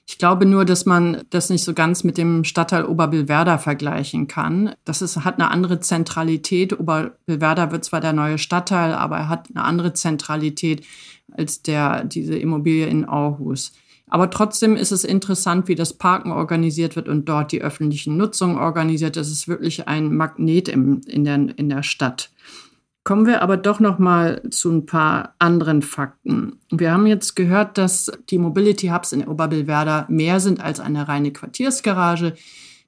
Ich 0.07 0.17
glaube 0.17 0.45
nur, 0.45 0.65
dass 0.65 0.85
man 0.85 1.21
das 1.29 1.49
nicht 1.49 1.63
so 1.63 1.73
ganz 1.73 2.03
mit 2.03 2.17
dem 2.17 2.43
Stadtteil 2.43 2.85
Oberbillwerder 2.85 3.59
vergleichen 3.59 4.27
kann. 4.27 4.73
Das 4.83 5.01
ist, 5.01 5.25
hat 5.25 5.35
eine 5.35 5.51
andere 5.51 5.79
Zentralität. 5.79 6.79
Oberbillwerder 6.79 7.71
wird 7.71 7.85
zwar 7.85 8.01
der 8.01 8.13
neue 8.13 8.39
Stadtteil, 8.39 8.93
aber 8.93 9.17
er 9.17 9.29
hat 9.29 9.49
eine 9.53 9.63
andere 9.63 9.93
Zentralität 9.93 10.85
als 11.33 11.61
der, 11.61 12.03
diese 12.05 12.37
Immobilie 12.37 12.87
in 12.87 13.05
Aarhus. 13.05 13.73
Aber 14.09 14.29
trotzdem 14.29 14.75
ist 14.75 14.91
es 14.91 15.03
interessant, 15.03 15.67
wie 15.67 15.75
das 15.75 15.93
Parken 15.93 16.31
organisiert 16.31 16.95
wird 16.95 17.09
und 17.09 17.27
dort 17.27 17.51
die 17.51 17.61
öffentliche 17.61 18.11
Nutzung 18.11 18.57
organisiert. 18.57 19.17
Das 19.17 19.29
ist 19.29 19.47
wirklich 19.47 19.87
ein 19.87 20.15
Magnet 20.15 20.69
im, 20.69 21.01
in, 21.07 21.25
der, 21.25 21.35
in 21.57 21.69
der 21.69 21.83
Stadt. 21.83 22.31
Kommen 23.03 23.25
wir 23.25 23.41
aber 23.41 23.55
doch 23.55 23.79
noch 23.79 23.99
mal 23.99 24.41
zu 24.49 24.69
ein 24.69 24.85
paar 24.85 25.33
anderen 25.39 25.81
Fakten. 25.81 26.59
Wir 26.69 26.91
haben 26.91 27.07
jetzt 27.07 27.35
gehört, 27.35 27.77
dass 27.77 28.11
die 28.29 28.37
Mobility 28.37 28.87
Hubs 28.87 29.13
in 29.13 29.25
Oberbillwerder 29.25 30.05
mehr 30.09 30.39
sind 30.39 30.61
als 30.61 30.79
eine 30.79 31.07
reine 31.07 31.31
Quartiersgarage, 31.31 32.33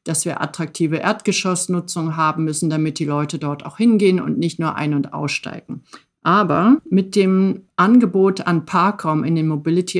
dass 0.04 0.26
wir 0.26 0.42
attraktive 0.42 0.98
Erdgeschossnutzung 0.98 2.18
haben 2.18 2.44
müssen, 2.44 2.70
damit 2.70 3.00
die 3.00 3.06
Leute 3.06 3.40
dort 3.40 3.66
auch 3.66 3.78
hingehen 3.78 4.20
und 4.20 4.38
nicht 4.38 4.60
nur 4.60 4.76
ein- 4.76 4.94
und 4.94 5.14
aussteigen. 5.14 5.84
Aber 6.22 6.78
mit 6.90 7.16
dem 7.16 7.62
Angebot 7.78 8.46
an 8.46 8.66
Parkraum 8.66 9.24
in 9.24 9.36
den 9.36 9.48
Mobility 9.48 10.00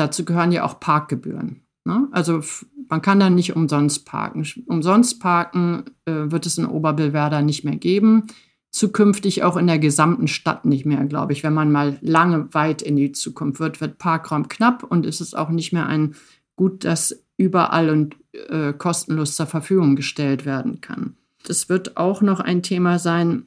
Dazu 0.00 0.24
gehören 0.24 0.50
ja 0.50 0.64
auch 0.64 0.80
Parkgebühren. 0.80 1.60
Ne? 1.84 2.08
Also 2.10 2.42
man 2.88 3.02
kann 3.02 3.20
da 3.20 3.28
nicht 3.28 3.54
umsonst 3.54 4.06
parken. 4.06 4.46
Umsonst 4.66 5.20
parken 5.20 5.84
äh, 6.06 6.30
wird 6.30 6.46
es 6.46 6.56
in 6.56 6.64
Oberbillwerder 6.64 7.42
nicht 7.42 7.64
mehr 7.64 7.76
geben. 7.76 8.24
Zukünftig 8.70 9.42
auch 9.42 9.58
in 9.58 9.66
der 9.66 9.78
gesamten 9.78 10.26
Stadt 10.26 10.64
nicht 10.64 10.86
mehr, 10.86 11.04
glaube 11.04 11.34
ich. 11.34 11.42
Wenn 11.42 11.52
man 11.52 11.70
mal 11.70 11.98
lange 12.00 12.54
weit 12.54 12.80
in 12.80 12.96
die 12.96 13.12
Zukunft 13.12 13.60
wird, 13.60 13.82
wird 13.82 13.98
Parkraum 13.98 14.48
knapp 14.48 14.84
und 14.84 15.04
ist 15.04 15.20
es 15.20 15.34
auch 15.34 15.50
nicht 15.50 15.72
mehr 15.72 15.86
ein 15.86 16.14
Gut, 16.56 16.84
das 16.84 17.22
überall 17.36 17.90
und 17.90 18.16
äh, 18.32 18.72
kostenlos 18.72 19.36
zur 19.36 19.46
Verfügung 19.46 19.96
gestellt 19.96 20.46
werden 20.46 20.80
kann. 20.80 21.16
Das 21.44 21.68
wird 21.68 21.98
auch 21.98 22.22
noch 22.22 22.40
ein 22.40 22.62
Thema 22.62 22.98
sein, 22.98 23.46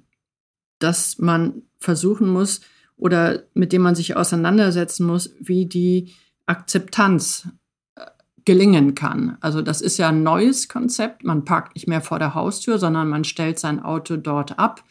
dass 0.79 1.17
man 1.17 1.63
versuchen 1.79 2.27
muss 2.27 2.61
oder 2.95 3.43
mit 3.53 3.73
dem 3.73 3.81
man 3.81 3.95
sich 3.95 4.15
auseinandersetzen 4.15 5.05
muss, 5.05 5.35
wie 5.39 5.65
die 5.65 6.13
Akzeptanz 6.45 7.47
äh, 7.95 8.05
gelingen 8.45 8.95
kann. 8.95 9.37
Also 9.41 9.61
das 9.61 9.81
ist 9.81 9.97
ja 9.97 10.09
ein 10.09 10.23
neues 10.23 10.67
Konzept. 10.67 11.23
Man 11.23 11.45
parkt 11.45 11.75
nicht 11.75 11.87
mehr 11.87 12.01
vor 12.01 12.19
der 12.19 12.35
Haustür, 12.35 12.77
sondern 12.77 13.09
man 13.09 13.23
stellt 13.23 13.59
sein 13.59 13.81
Auto 13.81 14.17
dort 14.17 14.59
ab. 14.59 14.83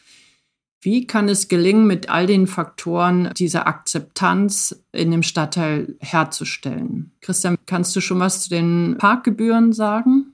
Wie 0.81 1.07
kann 1.07 1.29
es 1.29 1.47
gelingen, 1.47 1.87
mit 1.87 2.09
all 2.09 2.27
den 2.27 2.45
Faktoren 2.45 3.31
diese 3.37 3.67
Akzeptanz 3.67 4.83
in 4.91 5.11
dem 5.11 5.23
Stadtteil 5.23 5.95
herzustellen? 6.01 7.13
Christian, 7.21 7.55
kannst 7.65 7.95
du 7.95 8.01
schon 8.01 8.19
was 8.19 8.43
zu 8.43 8.49
den 8.49 8.97
Parkgebühren 8.97 9.71
sagen? 9.71 10.32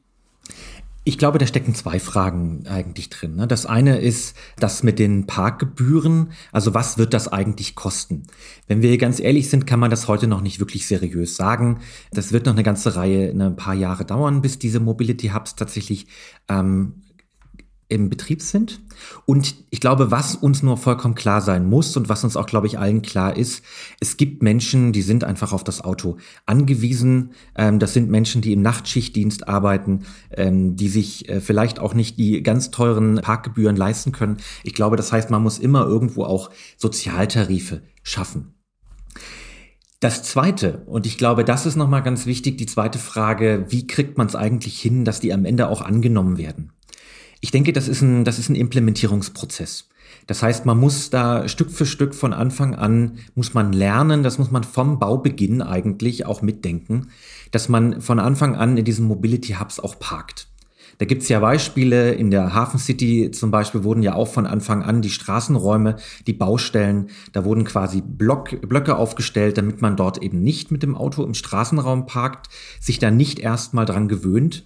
Ich 1.10 1.18
glaube, 1.18 1.40
da 1.40 1.48
stecken 1.48 1.74
zwei 1.74 2.00
Fragen 2.00 2.68
eigentlich 2.68 3.10
drin. 3.10 3.36
Ne? 3.36 3.48
Das 3.48 3.66
eine 3.66 3.98
ist 3.98 4.36
das 4.60 4.84
mit 4.84 5.00
den 5.00 5.26
Parkgebühren. 5.26 6.34
Also 6.52 6.76
was 6.76 7.00
wird 7.00 7.16
das 7.16 7.28
eigentlich 7.28 7.74
kosten? 7.74 8.28
Wenn 8.68 8.84
wir 8.84 8.96
ganz 9.00 9.20
ehrlich 9.20 9.50
sind, 9.50 9.66
kann 9.66 9.80
man 9.80 9.90
das 9.90 10.08
heute 10.08 10.28
noch 10.28 10.42
nicht 10.42 10.60
wirklich 10.60 10.86
seriös 10.86 11.36
sagen. 11.36 11.80
Das 12.12 12.32
wird 12.32 12.46
noch 12.46 12.54
eine 12.54 12.62
ganze 12.62 12.96
Reihe, 12.96 13.34
ne, 13.34 13.48
ein 13.48 13.56
paar 13.56 13.74
Jahre 13.74 14.06
dauern, 14.06 14.44
bis 14.44 14.60
diese 14.60 14.80
Mobility 14.80 15.30
Hubs 15.30 15.56
tatsächlich 15.56 16.06
ähm, 16.48 17.02
im 17.90 18.10
Betrieb 18.10 18.42
sind. 18.42 18.82
Und 19.26 19.56
ich 19.72 19.82
glaube, 19.82 20.12
was 20.12 20.36
uns 20.36 20.62
nur 20.62 20.78
vollkommen 20.78 21.16
klar 21.16 21.42
sein 21.42 21.68
muss 21.68 21.98
und 21.98 22.08
was 22.08 22.24
uns 22.24 22.38
auch, 22.38 22.46
glaube 22.46 22.68
ich, 22.68 22.78
allen 22.78 23.02
klar 23.02 23.36
ist, 23.36 23.64
es 24.00 24.16
gibt 24.16 24.44
Menschen, 24.44 24.94
die 24.94 25.02
sind 25.02 25.24
einfach 25.24 25.52
auf 25.52 25.64
das 25.64 25.82
Auto 25.82 26.18
angewiesen. 26.46 27.32
Ähm, 27.56 27.80
das 27.80 27.94
sind 27.94 28.10
Menschen, 28.10 28.42
die 28.42 28.54
im 28.54 28.62
Nachtschichtdienst 28.62 29.48
arbeiten, 29.48 30.04
ähm, 30.32 30.76
die 30.76 30.88
sich 30.90 31.28
äh, 31.28 31.42
vielleicht 31.42 31.80
auch 31.80 31.96
nicht 31.96 32.18
die 32.20 32.44
ganz 32.44 32.70
teuren 32.70 33.16
Parkgebühren 33.16 33.76
leisten 33.76 34.12
können. 34.12 34.38
Ich 34.64 34.76
glaube, 34.76 34.96
das 34.96 35.12
heißt, 35.12 35.32
man 35.32 35.42
muss 35.42 35.58
immer 35.58 35.86
irgendwo 35.86 36.24
auch 36.24 36.52
Sozialtarife 36.78 37.82
schaffen. 38.04 38.54
Das 40.00 40.24
zweite, 40.24 40.84
und 40.86 41.06
ich 41.06 41.18
glaube, 41.18 41.44
das 41.44 41.66
ist 41.66 41.76
nochmal 41.76 42.04
ganz 42.04 42.26
wichtig, 42.26 42.58
die 42.58 42.68
zweite 42.68 43.00
Frage, 43.00 43.66
wie 43.68 43.86
kriegt 43.86 44.18
man 44.18 44.28
es 44.28 44.36
eigentlich 44.36 44.80
hin, 44.80 45.04
dass 45.04 45.20
die 45.20 45.34
am 45.34 45.44
Ende 45.44 45.68
auch 45.68 45.82
angenommen 45.82 46.38
werden? 46.38 46.72
Ich 47.42 47.52
denke, 47.52 47.74
das 47.74 47.88
ist 47.88 48.02
ein, 48.02 48.26
das 48.26 48.40
ist 48.40 48.50
ein 48.50 48.56
Implementierungsprozess. 48.56 49.88
Das 50.28 50.44
heißt, 50.44 50.66
man 50.66 50.78
muss 50.78 51.10
da 51.10 51.48
Stück 51.48 51.72
für 51.72 51.86
Stück 51.86 52.14
von 52.14 52.34
Anfang 52.34 52.76
an, 52.76 53.20
muss 53.36 53.54
man 53.54 53.74
lernen, 53.74 54.24
das 54.24 54.38
muss 54.38 54.52
man 54.52 54.64
vom 54.64 55.00
Baubeginn 55.00 55.62
eigentlich 55.62 56.26
auch 56.26 56.42
mitdenken, 56.42 57.10
dass 57.52 57.70
man 57.70 58.02
von 58.02 58.20
Anfang 58.20 58.56
an 58.56 58.78
in 58.78 58.86
diesen 58.86 59.06
Mobility 59.06 59.54
Hubs 59.54 59.80
auch 59.80 59.98
parkt. 60.00 60.48
Da 61.00 61.06
gibt's 61.06 61.30
ja 61.30 61.40
Beispiele, 61.40 62.12
in 62.12 62.30
der 62.30 62.54
Hafen 62.54 62.78
City 62.78 63.32
zum 63.32 63.52
Beispiel 63.52 63.86
wurden 63.86 64.04
ja 64.04 64.16
auch 64.16 64.28
von 64.28 64.46
Anfang 64.46 64.84
an 64.84 65.02
die 65.02 65.10
Straßenräume, 65.10 65.96
die 66.28 66.34
Baustellen, 66.34 67.10
da 67.32 67.46
wurden 67.46 67.64
quasi 67.64 68.02
Block, 68.02 68.60
Blöcke 68.68 68.98
aufgestellt, 68.98 69.58
damit 69.58 69.82
man 69.82 69.96
dort 69.96 70.22
eben 70.22 70.42
nicht 70.42 70.72
mit 70.72 70.84
dem 70.84 70.96
Auto 70.96 71.24
im 71.24 71.36
Straßenraum 71.36 72.06
parkt, 72.06 72.50
sich 72.82 73.00
da 73.00 73.12
nicht 73.12 73.40
erstmal 73.40 73.86
dran 73.86 74.10
gewöhnt, 74.10 74.66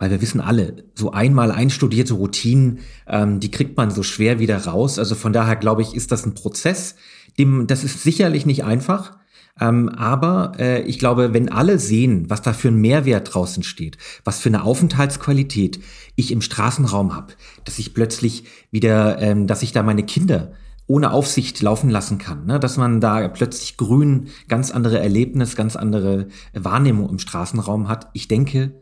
weil 0.00 0.10
wir 0.10 0.20
wissen 0.20 0.40
alle, 0.40 0.84
so 0.94 1.12
einmal 1.12 1.52
einstudierte 1.52 2.14
Routinen, 2.14 2.80
ähm, 3.06 3.38
die 3.38 3.50
kriegt 3.50 3.76
man 3.76 3.90
so 3.90 4.02
schwer 4.02 4.40
wieder 4.40 4.64
raus. 4.64 4.98
Also 4.98 5.14
von 5.14 5.32
daher 5.32 5.56
glaube 5.56 5.82
ich, 5.82 5.94
ist 5.94 6.10
das 6.10 6.26
ein 6.26 6.34
Prozess, 6.34 6.96
dem, 7.38 7.68
das 7.68 7.84
ist 7.84 8.02
sicherlich 8.02 8.46
nicht 8.46 8.64
einfach. 8.64 9.18
Ähm, 9.60 9.90
aber 9.90 10.54
äh, 10.58 10.82
ich 10.82 10.98
glaube, 10.98 11.34
wenn 11.34 11.50
alle 11.50 11.78
sehen, 11.78 12.30
was 12.30 12.40
da 12.40 12.54
für 12.54 12.68
ein 12.68 12.80
Mehrwert 12.80 13.34
draußen 13.34 13.62
steht, 13.62 13.98
was 14.24 14.40
für 14.40 14.48
eine 14.48 14.64
Aufenthaltsqualität 14.64 15.80
ich 16.16 16.32
im 16.32 16.40
Straßenraum 16.40 17.14
habe, 17.14 17.34
dass 17.64 17.78
ich 17.78 17.92
plötzlich 17.92 18.44
wieder, 18.70 19.20
ähm, 19.20 19.46
dass 19.46 19.62
ich 19.62 19.72
da 19.72 19.82
meine 19.82 20.04
Kinder 20.04 20.52
ohne 20.86 21.12
Aufsicht 21.12 21.60
laufen 21.60 21.90
lassen 21.90 22.16
kann, 22.16 22.46
ne? 22.46 22.58
dass 22.58 22.78
man 22.78 23.00
da 23.00 23.28
plötzlich 23.28 23.76
grün 23.76 24.28
ganz 24.48 24.70
andere 24.70 24.98
Erlebnis, 24.98 25.56
ganz 25.56 25.76
andere 25.76 26.28
Wahrnehmung 26.54 27.10
im 27.10 27.18
Straßenraum 27.18 27.86
hat. 27.86 28.08
Ich 28.14 28.28
denke, 28.28 28.79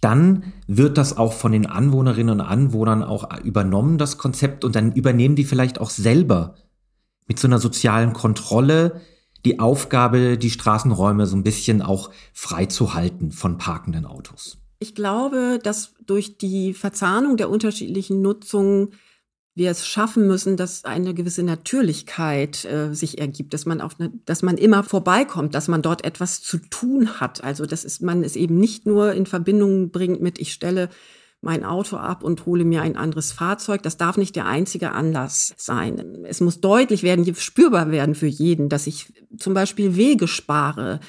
dann 0.00 0.52
wird 0.66 0.98
das 0.98 1.16
auch 1.16 1.32
von 1.32 1.52
den 1.52 1.66
Anwohnerinnen 1.66 2.40
und 2.40 2.46
Anwohnern 2.46 3.02
auch 3.02 3.28
übernommen, 3.42 3.98
das 3.98 4.18
Konzept, 4.18 4.64
und 4.64 4.74
dann 4.74 4.92
übernehmen 4.92 5.36
die 5.36 5.44
vielleicht 5.44 5.80
auch 5.80 5.90
selber 5.90 6.54
mit 7.26 7.38
so 7.38 7.46
einer 7.46 7.58
sozialen 7.58 8.12
Kontrolle 8.12 9.00
die 9.44 9.58
Aufgabe, 9.58 10.36
die 10.36 10.50
Straßenräume 10.50 11.26
so 11.26 11.36
ein 11.36 11.42
bisschen 11.42 11.82
auch 11.82 12.10
frei 12.32 12.66
zu 12.66 12.94
halten 12.94 13.32
von 13.32 13.58
parkenden 13.58 14.04
Autos. 14.04 14.58
Ich 14.78 14.94
glaube, 14.94 15.58
dass 15.62 15.94
durch 16.06 16.38
die 16.38 16.74
Verzahnung 16.74 17.36
der 17.36 17.50
unterschiedlichen 17.50 18.22
Nutzungen 18.22 18.90
wir 19.54 19.70
es 19.70 19.86
schaffen 19.86 20.26
müssen, 20.26 20.56
dass 20.56 20.84
eine 20.84 21.12
gewisse 21.12 21.42
Natürlichkeit 21.42 22.64
äh, 22.64 22.94
sich 22.94 23.18
ergibt, 23.18 23.52
dass 23.52 23.66
man 23.66 23.80
auf 23.80 23.98
eine, 23.98 24.12
dass 24.24 24.42
man 24.42 24.56
immer 24.56 24.82
vorbeikommt, 24.84 25.54
dass 25.54 25.68
man 25.68 25.82
dort 25.82 26.04
etwas 26.04 26.40
zu 26.40 26.58
tun 26.58 27.20
hat. 27.20 27.42
Also 27.42 27.66
dass 27.66 27.84
es, 27.84 28.00
man 28.00 28.22
es 28.22 28.36
eben 28.36 28.58
nicht 28.58 28.86
nur 28.86 29.12
in 29.12 29.26
Verbindung 29.26 29.90
bringt 29.90 30.22
mit, 30.22 30.38
ich 30.38 30.52
stelle 30.52 30.88
mein 31.42 31.64
Auto 31.64 31.96
ab 31.96 32.22
und 32.22 32.44
hole 32.46 32.64
mir 32.64 32.82
ein 32.82 32.96
anderes 32.96 33.32
Fahrzeug. 33.32 33.82
Das 33.82 33.96
darf 33.96 34.16
nicht 34.16 34.36
der 34.36 34.46
einzige 34.46 34.92
Anlass 34.92 35.54
sein. 35.56 36.24
Es 36.24 36.40
muss 36.40 36.60
deutlich 36.60 37.02
werden, 37.02 37.34
spürbar 37.34 37.90
werden 37.90 38.14
für 38.14 38.26
jeden, 38.26 38.68
dass 38.68 38.86
ich 38.86 39.12
zum 39.38 39.54
Beispiel 39.54 39.96
Wege 39.96 40.28
spare, 40.28 41.00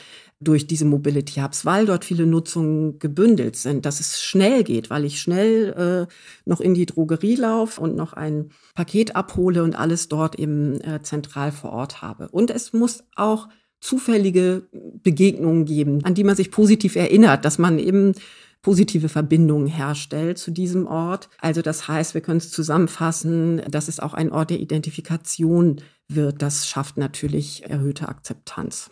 durch 0.42 0.68
diese 0.68 0.86
Mobility 0.86 1.40
Hubs, 1.40 1.66
weil 1.66 1.86
dort 1.86 2.04
viele 2.04 2.26
Nutzungen 2.26 3.00
gebündelt 3.00 3.56
sind, 3.56 3.86
dass 3.86 4.00
es 4.00 4.22
schnell 4.22 4.64
geht, 4.64 4.90
weil 4.90 5.06
ich 5.06 5.22
schnell 5.22 6.08
äh, 6.10 6.14
noch 6.46 6.60
in 6.60 6.74
die 6.74 6.88
Drogerie 6.88 7.36
laufe 7.36 7.80
und 7.80 7.96
noch 7.96 8.14
ein 8.14 8.50
Paket 8.74 9.16
abhole 9.16 9.64
und 9.64 9.76
alles 9.76 10.10
dort 10.10 10.40
eben 10.40 10.82
äh, 10.82 11.02
zentral 11.04 11.52
vor 11.52 11.72
Ort 11.72 12.02
habe. 12.02 12.28
Und 12.30 12.50
es 12.50 12.74
muss 12.74 13.04
auch 13.16 13.50
zufällige 13.80 14.68
Begegnungen 15.04 15.66
geben, 15.66 16.04
an 16.04 16.16
die 16.16 16.24
man 16.24 16.36
sich 16.36 16.52
positiv 16.52 16.96
erinnert, 16.96 17.46
dass 17.46 17.58
man 17.58 17.80
eben 17.80 18.14
positive 18.62 19.10
Verbindungen 19.10 19.68
herstellt 19.68 20.38
zu 20.38 20.52
diesem 20.52 20.86
Ort. 20.86 21.30
Also 21.40 21.62
das 21.62 21.88
heißt, 21.88 22.14
wir 22.14 22.22
können 22.22 22.38
es 22.38 22.52
zusammenfassen, 22.52 23.62
dass 23.70 23.88
es 23.88 24.00
auch 24.00 24.14
ein 24.14 24.32
Ort 24.32 24.52
der 24.52 24.60
Identifikation 24.60 25.82
wird. 26.08 26.42
Das 26.42 26.68
schafft 26.68 26.98
natürlich 26.98 27.64
erhöhte 27.64 28.08
Akzeptanz. 28.08 28.92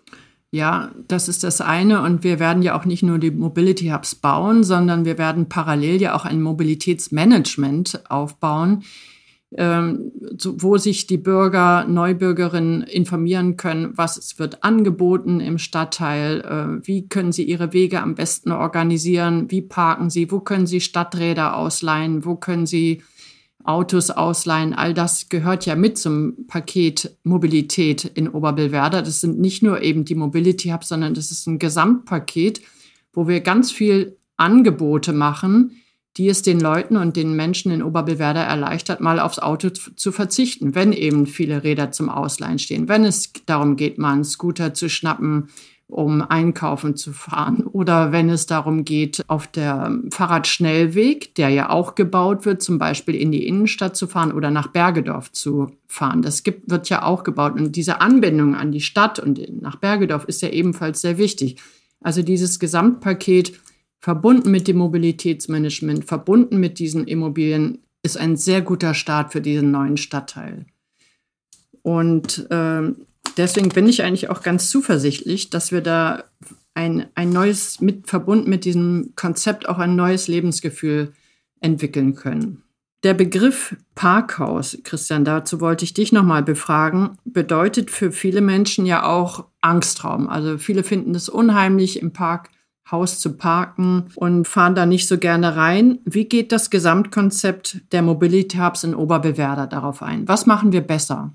Ja, 0.52 0.90
das 1.08 1.28
ist 1.28 1.44
das 1.44 1.62
eine. 1.62 2.02
Und 2.02 2.24
wir 2.24 2.40
werden 2.40 2.64
ja 2.64 2.78
auch 2.78 2.86
nicht 2.86 3.04
nur 3.04 3.20
die 3.20 3.32
Mobility 3.32 3.90
Hubs 3.90 4.16
bauen, 4.16 4.64
sondern 4.64 5.06
wir 5.06 5.18
werden 5.20 5.48
parallel 5.48 6.02
ja 6.02 6.16
auch 6.16 6.26
ein 6.26 6.42
Mobilitätsmanagement 6.42 8.10
aufbauen, 8.10 8.84
ähm, 9.56 10.12
wo 10.44 10.78
sich 10.78 11.06
die 11.06 11.18
Bürger, 11.18 11.86
Neubürgerinnen 11.86 12.82
informieren 12.82 13.58
können, 13.58 13.96
was 13.96 14.40
wird 14.40 14.64
angeboten 14.64 15.40
im 15.40 15.60
Stadtteil, 15.60 16.42
äh, 16.42 16.88
wie 16.88 17.08
können 17.08 17.32
sie 17.32 17.44
ihre 17.44 17.72
Wege 17.74 18.02
am 18.02 18.16
besten 18.16 18.52
organisieren, 18.52 19.52
wie 19.52 19.62
parken 19.62 20.10
sie, 20.10 20.32
wo 20.32 20.40
können 20.40 20.68
sie 20.68 20.82
Stadträder 20.82 21.58
ausleihen, 21.58 22.26
wo 22.26 22.36
können 22.36 22.66
sie 22.66 23.04
Autos 23.64 24.10
ausleihen, 24.10 24.74
all 24.74 24.94
das 24.94 25.30
gehört 25.30 25.66
ja 25.66 25.76
mit 25.76 25.98
zum 25.98 26.48
Paket 26.48 27.18
Mobilität 27.24 28.06
in 28.06 28.30
Oberbillwerder. 28.30 29.02
Das 29.02 29.22
sind 29.22 29.40
nicht 29.40 29.62
nur 29.62 29.82
eben 29.82 30.06
die 30.06 30.16
Mobility 30.16 30.70
Hubs, 30.70 30.88
sondern 30.88 31.14
das 31.14 31.30
ist 31.32 31.46
ein 31.46 31.60
Gesamtpaket, 31.60 32.62
wo 33.12 33.28
wir 33.28 33.42
ganz 33.42 33.72
viel 33.72 34.18
Angebote 34.38 35.12
machen, 35.12 35.82
die 36.18 36.30
es 36.30 36.42
den 36.42 36.60
Leuten 36.60 36.98
und 36.98 37.16
den 37.16 37.36
Menschen 37.36 37.72
in 37.72 37.84
Oberbillwerder 37.84 38.42
erleichtert, 38.42 39.02
mal 39.02 39.20
aufs 39.20 39.40
Auto 39.40 39.70
zu 39.70 40.12
verzichten, 40.12 40.74
wenn 40.74 40.92
eben 40.92 41.28
viele 41.28 41.64
Räder 41.64 41.92
zum 41.92 42.10
Ausleihen 42.10 42.60
stehen, 42.60 42.88
wenn 42.88 43.04
es 43.04 43.32
darum 43.46 43.76
geht, 43.76 43.98
mal 43.98 44.14
einen 44.14 44.24
Scooter 44.24 44.74
zu 44.74 44.90
schnappen, 44.90 45.50
um 45.90 46.22
einkaufen 46.22 46.96
zu 46.96 47.12
fahren. 47.12 47.64
Oder 47.64 48.12
wenn 48.12 48.30
es 48.30 48.46
darum 48.46 48.86
geht, 48.86 49.24
auf 49.28 49.48
der 49.48 50.00
Fahrradschnellweg, 50.12 51.34
der 51.36 51.50
ja 51.50 51.70
auch 51.72 51.96
gebaut 51.96 52.46
wird, 52.46 52.62
zum 52.62 52.78
Beispiel 52.78 53.16
in 53.16 53.32
die 53.32 53.48
Innenstadt 53.48 53.96
zu 53.96 54.08
fahren 54.08 54.32
oder 54.32 54.52
nach 54.52 54.68
Bergedorf 54.68 55.32
zu 55.32 55.72
fahren. 55.88 56.22
Das 56.22 56.44
gibt, 56.44 56.70
wird 56.70 56.90
ja 56.90 57.04
auch 57.04 57.24
gebaut. 57.24 57.60
Und 57.60 57.76
diese 57.76 58.02
Anbindung 58.02 58.56
an 58.56 58.72
die 58.72 58.82
Stadt 58.82 59.18
und 59.18 59.42
nach 59.62 59.78
Bergedorf 59.78 60.26
ist 60.26 60.42
ja 60.42 60.50
ebenfalls 60.50 61.02
sehr 61.02 61.18
wichtig. 61.18 61.60
Also 62.02 62.22
dieses 62.22 62.60
Gesamtpaket 62.60 63.60
verbunden 64.00 64.52
mit 64.52 64.68
dem 64.68 64.78
Mobilitätsmanagement, 64.78 66.06
verbunden 66.06 66.60
mit 66.60 66.78
diesen 66.80 67.08
Immobilien, 67.08 67.80
ist 68.04 68.18
ein 68.18 68.38
sehr 68.38 68.62
guter 68.62 68.94
Start 68.94 69.34
für 69.34 69.42
diesen 69.42 69.72
neuen 69.72 69.98
Stadtteil. 69.98 70.66
Und 71.82 72.50
äh, 72.52 72.94
deswegen 73.40 73.70
bin 73.70 73.88
ich 73.88 74.04
eigentlich 74.04 74.30
auch 74.30 74.44
ganz 74.44 74.70
zuversichtlich, 74.70 75.50
dass 75.50 75.72
wir 75.72 75.82
da 75.82 76.26
ein, 76.76 77.08
ein 77.16 77.30
neues, 77.30 77.82
mit, 77.82 78.08
verbunden 78.08 78.50
mit 78.50 78.66
diesem 78.66 79.14
Konzept 79.16 79.68
auch 79.68 79.80
ein 79.80 79.96
neues 79.96 80.28
Lebensgefühl 80.28 81.14
entwickeln 81.60 82.16
können. 82.16 82.64
Der 83.04 83.14
Begriff 83.14 83.78
Parkhaus, 83.96 84.78
Christian, 84.84 85.24
dazu 85.24 85.62
wollte 85.62 85.86
ich 85.86 85.94
dich 85.94 86.12
nochmal 86.12 86.44
befragen, 86.44 87.18
bedeutet 87.24 87.92
für 87.92 88.12
viele 88.12 88.42
Menschen 88.42 88.86
ja 88.86 89.06
auch 89.06 89.46
Angstraum. 89.62 90.28
Also 90.28 90.58
viele 90.58 90.84
finden 90.84 91.16
es 91.16 91.30
unheimlich, 91.30 92.02
im 92.02 92.12
Park 92.12 92.50
Haus 92.92 93.20
zu 93.20 93.38
parken 93.38 94.06
und 94.16 94.48
fahren 94.48 94.76
da 94.76 94.86
nicht 94.86 95.08
so 95.08 95.18
gerne 95.18 95.56
rein. 95.56 96.00
Wie 96.06 96.26
geht 96.26 96.52
das 96.52 96.70
Gesamtkonzept 96.70 97.82
der 97.92 98.02
Mobility 98.02 98.58
Hubs 98.58 98.84
in 98.84 98.96
Oberbewerder 98.96 99.68
darauf 99.68 100.02
ein? 100.02 100.28
Was 100.28 100.46
machen 100.46 100.72
wir 100.72 100.82
besser? 100.82 101.32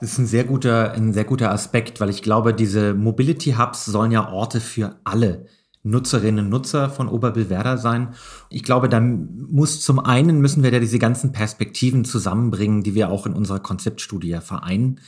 Das 0.00 0.12
ist 0.12 0.18
ein 0.18 0.26
sehr 0.26 0.44
guter, 0.44 0.92
ein 0.92 1.12
sehr 1.12 1.24
guter 1.24 1.50
Aspekt, 1.52 2.00
weil 2.00 2.08
ich 2.08 2.22
glaube, 2.22 2.54
diese 2.54 2.94
Mobility 2.94 3.52
Hubs 3.52 3.84
sollen 3.84 4.12
ja 4.12 4.30
Orte 4.30 4.60
für 4.60 4.96
alle 5.04 5.46
Nutzerinnen 5.82 6.46
und 6.46 6.50
Nutzer 6.50 6.90
von 6.90 7.08
Oberbillwerder 7.08 7.78
sein. 7.78 8.14
Ich 8.48 8.62
glaube, 8.62 8.88
da 8.88 9.00
muss 9.00 9.80
zum 9.80 9.98
einen 9.98 10.40
müssen 10.40 10.62
wir 10.62 10.70
da 10.70 10.78
diese 10.78 10.98
ganzen 10.98 11.32
Perspektiven 11.32 12.04
zusammenbringen, 12.04 12.82
die 12.82 12.94
wir 12.94 13.10
auch 13.10 13.26
in 13.26 13.32
unserer 13.32 13.60
Konzeptstudie 13.60 14.38
vereinen. 14.40 15.00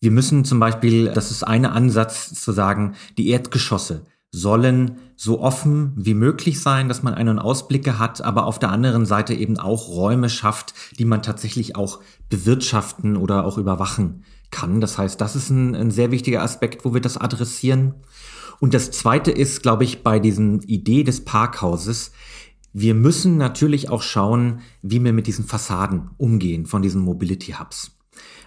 Wir 0.00 0.10
müssen 0.10 0.44
zum 0.44 0.60
Beispiel, 0.60 1.10
das 1.10 1.30
ist 1.30 1.42
ein 1.42 1.64
Ansatz 1.64 2.34
zu 2.34 2.52
sagen, 2.52 2.94
die 3.16 3.28
Erdgeschosse 3.28 4.06
sollen 4.34 4.98
so 5.14 5.40
offen 5.40 5.92
wie 5.94 6.12
möglich 6.12 6.60
sein, 6.60 6.88
dass 6.88 7.04
man 7.04 7.14
einen 7.14 7.38
Ausblicke 7.38 8.00
hat, 8.00 8.20
aber 8.20 8.46
auf 8.46 8.58
der 8.58 8.70
anderen 8.70 9.06
Seite 9.06 9.32
eben 9.32 9.58
auch 9.58 9.88
Räume 9.88 10.28
schafft, 10.28 10.74
die 10.98 11.04
man 11.04 11.22
tatsächlich 11.22 11.76
auch 11.76 12.00
bewirtschaften 12.30 13.16
oder 13.16 13.44
auch 13.44 13.58
überwachen 13.58 14.24
kann. 14.50 14.80
Das 14.80 14.98
heißt, 14.98 15.20
das 15.20 15.36
ist 15.36 15.50
ein, 15.50 15.76
ein 15.76 15.92
sehr 15.92 16.10
wichtiger 16.10 16.42
Aspekt, 16.42 16.84
wo 16.84 16.92
wir 16.92 17.00
das 17.00 17.16
adressieren. 17.16 17.94
Und 18.58 18.74
das 18.74 18.90
Zweite 18.90 19.30
ist, 19.30 19.62
glaube 19.62 19.84
ich, 19.84 20.02
bei 20.02 20.18
diesen 20.18 20.62
Idee 20.62 21.04
des 21.04 21.24
Parkhauses, 21.24 22.10
wir 22.72 22.94
müssen 22.94 23.36
natürlich 23.36 23.88
auch 23.88 24.02
schauen, 24.02 24.62
wie 24.82 25.02
wir 25.04 25.12
mit 25.12 25.28
diesen 25.28 25.44
Fassaden 25.44 26.10
umgehen 26.16 26.66
von 26.66 26.82
diesen 26.82 27.02
Mobility 27.02 27.52
Hubs. 27.52 27.92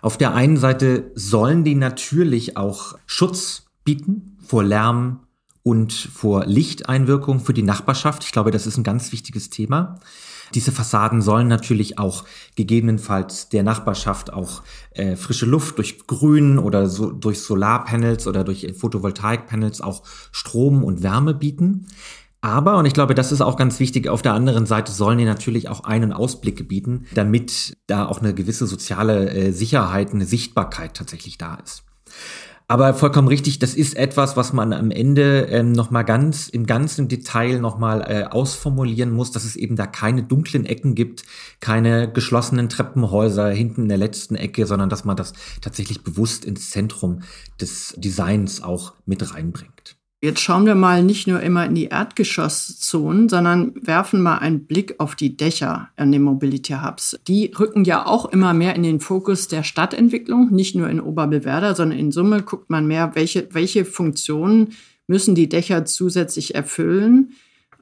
Auf 0.01 0.17
der 0.17 0.33
einen 0.33 0.57
Seite 0.57 1.11
sollen 1.15 1.63
die 1.63 1.75
natürlich 1.75 2.57
auch 2.57 2.97
Schutz 3.05 3.67
bieten 3.85 4.37
vor 4.45 4.65
Lärm, 4.65 5.21
und 5.67 5.91
vor 5.91 6.45
Lichteinwirkung 6.45 7.41
für 7.41 7.53
die 7.53 7.61
Nachbarschaft. 7.61 8.23
Ich 8.23 8.31
glaube, 8.31 8.51
das 8.51 8.65
ist 8.65 8.77
ein 8.77 8.85
ganz 8.85 9.11
wichtiges 9.11 9.49
Thema. 9.49 9.99
Diese 10.53 10.71
Fassaden 10.71 11.21
sollen 11.21 11.49
natürlich 11.49 11.99
auch 11.99 12.23
gegebenenfalls 12.55 13.49
der 13.49 13.63
Nachbarschaft 13.63 14.31
auch 14.31 14.63
äh, 14.91 15.17
frische 15.17 15.45
Luft 15.45 15.77
durch 15.77 16.07
Grün 16.07 16.57
oder 16.57 16.87
so, 16.87 17.11
durch 17.11 17.41
Solarpanels 17.41 18.27
oder 18.27 18.45
durch 18.45 18.75
Photovoltaikpanels 18.77 19.81
auch 19.81 20.03
Strom 20.31 20.85
und 20.85 21.03
Wärme 21.03 21.33
bieten. 21.33 21.87
Aber, 22.39 22.77
und 22.77 22.85
ich 22.85 22.93
glaube, 22.93 23.13
das 23.13 23.33
ist 23.33 23.41
auch 23.41 23.57
ganz 23.57 23.81
wichtig, 23.81 24.07
auf 24.07 24.21
der 24.21 24.35
anderen 24.35 24.65
Seite 24.67 24.93
sollen 24.93 25.17
die 25.17 25.25
natürlich 25.25 25.67
auch 25.67 25.83
einen 25.83 26.13
Ausblick 26.13 26.65
bieten, 26.69 27.07
damit 27.13 27.75
da 27.87 28.05
auch 28.05 28.21
eine 28.21 28.33
gewisse 28.33 28.67
soziale 28.67 29.29
äh, 29.31 29.51
Sicherheit, 29.51 30.13
eine 30.13 30.25
Sichtbarkeit 30.25 30.93
tatsächlich 30.93 31.37
da 31.37 31.55
ist. 31.55 31.83
Aber 32.69 32.93
vollkommen 32.93 33.29
richtig, 33.29 33.59
das 33.59 33.75
ist 33.75 33.95
etwas, 33.95 34.35
was 34.35 34.51
man 34.51 34.73
am 34.73 34.91
Ende 34.91 35.47
ähm, 35.49 35.71
nochmal 35.71 36.03
ganz 36.03 36.49
im 36.49 36.65
ganzen 36.65 37.07
Detail 37.07 37.59
nochmal 37.59 38.01
äh, 38.01 38.23
ausformulieren 38.25 39.11
muss, 39.11 39.31
dass 39.31 39.45
es 39.45 39.55
eben 39.55 39.77
da 39.77 39.87
keine 39.87 40.23
dunklen 40.23 40.65
Ecken 40.65 40.93
gibt, 40.93 41.23
keine 41.61 42.11
geschlossenen 42.11 42.67
Treppenhäuser 42.67 43.49
hinten 43.51 43.83
in 43.83 43.87
der 43.89 43.97
letzten 43.97 44.35
Ecke, 44.35 44.65
sondern 44.65 44.89
dass 44.89 45.05
man 45.05 45.15
das 45.15 45.31
tatsächlich 45.61 46.03
bewusst 46.03 46.43
ins 46.43 46.69
Zentrum 46.69 47.21
des 47.61 47.95
Designs 47.97 48.61
auch 48.61 48.95
mit 49.05 49.33
reinbringt. 49.33 49.96
Jetzt 50.19 50.39
schauen 50.39 50.65
wir 50.65 50.73
mal 50.73 51.03
nicht 51.03 51.27
nur 51.27 51.41
immer 51.41 51.67
in 51.67 51.75
die 51.75 51.85
Erdgeschosszonen, 51.85 53.29
sondern 53.29 53.73
werfen 53.75 54.19
mal 54.19 54.39
einen 54.39 54.65
Blick 54.65 54.95
auf 54.97 55.15
die 55.15 55.37
Dächer 55.37 55.89
an 55.95 56.11
den 56.11 56.23
Mobility 56.23 56.73
Hubs. 56.73 57.19
Die 57.27 57.51
rücken 57.57 57.83
ja 57.83 58.03
auch 58.03 58.25
immer 58.25 58.55
mehr 58.55 58.75
in 58.75 58.81
den 58.81 58.99
Fokus 58.99 59.47
der 59.47 59.61
Stadtentwicklung, 59.61 60.49
nicht 60.51 60.73
nur 60.73 60.89
in 60.89 60.99
Oberbillwerder, 60.99 61.75
sondern 61.75 61.99
in 61.99 62.11
Summe 62.11 62.41
guckt 62.41 62.71
man 62.71 62.87
mehr, 62.87 63.11
welche, 63.13 63.47
welche 63.51 63.85
Funktionen 63.85 64.69
müssen 65.05 65.35
die 65.35 65.49
Dächer 65.49 65.85
zusätzlich 65.85 66.55
erfüllen. 66.55 67.33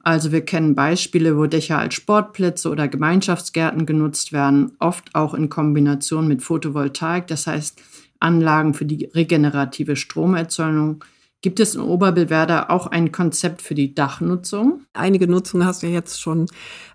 Also 0.02 0.30
wir 0.30 0.42
kennen 0.42 0.74
Beispiele, 0.74 1.38
wo 1.38 1.46
Dächer 1.46 1.78
als 1.78 1.94
Sportplätze 1.94 2.68
oder 2.68 2.86
Gemeinschaftsgärten 2.86 3.86
genutzt 3.86 4.34
werden, 4.34 4.72
oft 4.78 5.14
auch 5.14 5.32
in 5.32 5.48
Kombination 5.48 6.28
mit 6.28 6.42
Photovoltaik, 6.42 7.28
das 7.28 7.46
heißt 7.46 7.80
Anlagen 8.20 8.74
für 8.74 8.84
die 8.84 9.06
regenerative 9.06 9.96
Stromerzeugung 9.96 11.02
Gibt 11.42 11.60
es 11.60 11.74
in 11.74 11.82
Oberbillwerder 11.82 12.70
auch 12.70 12.86
ein 12.86 13.12
Konzept 13.12 13.60
für 13.62 13.74
die 13.74 13.94
Dachnutzung? 13.94 14.80
Einige 14.94 15.28
Nutzungen 15.28 15.66
hast 15.66 15.82
du 15.82 15.86
ja 15.86 15.92
jetzt 15.92 16.20
schon 16.20 16.46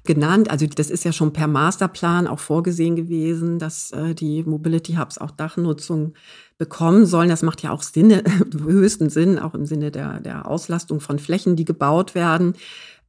genannt. 0.03 0.49
Also 0.49 0.65
das 0.65 0.89
ist 0.89 1.05
ja 1.05 1.13
schon 1.13 1.31
per 1.31 1.47
Masterplan 1.47 2.27
auch 2.27 2.39
vorgesehen 2.39 2.95
gewesen, 2.95 3.59
dass 3.59 3.91
äh, 3.91 4.15
die 4.15 4.43
Mobility 4.43 4.95
Hubs 4.95 5.19
auch 5.19 5.31
Dachnutzung 5.31 6.15
bekommen 6.57 7.05
sollen. 7.05 7.29
Das 7.29 7.43
macht 7.43 7.61
ja 7.61 7.71
auch 7.71 7.83
Sinne, 7.83 8.23
höchsten 8.65 9.09
Sinn, 9.09 9.37
auch 9.37 9.53
im 9.53 9.65
Sinne 9.65 9.91
der, 9.91 10.19
der 10.19 10.47
Auslastung 10.47 10.99
von 11.01 11.19
Flächen, 11.19 11.55
die 11.55 11.65
gebaut 11.65 12.15
werden. 12.15 12.53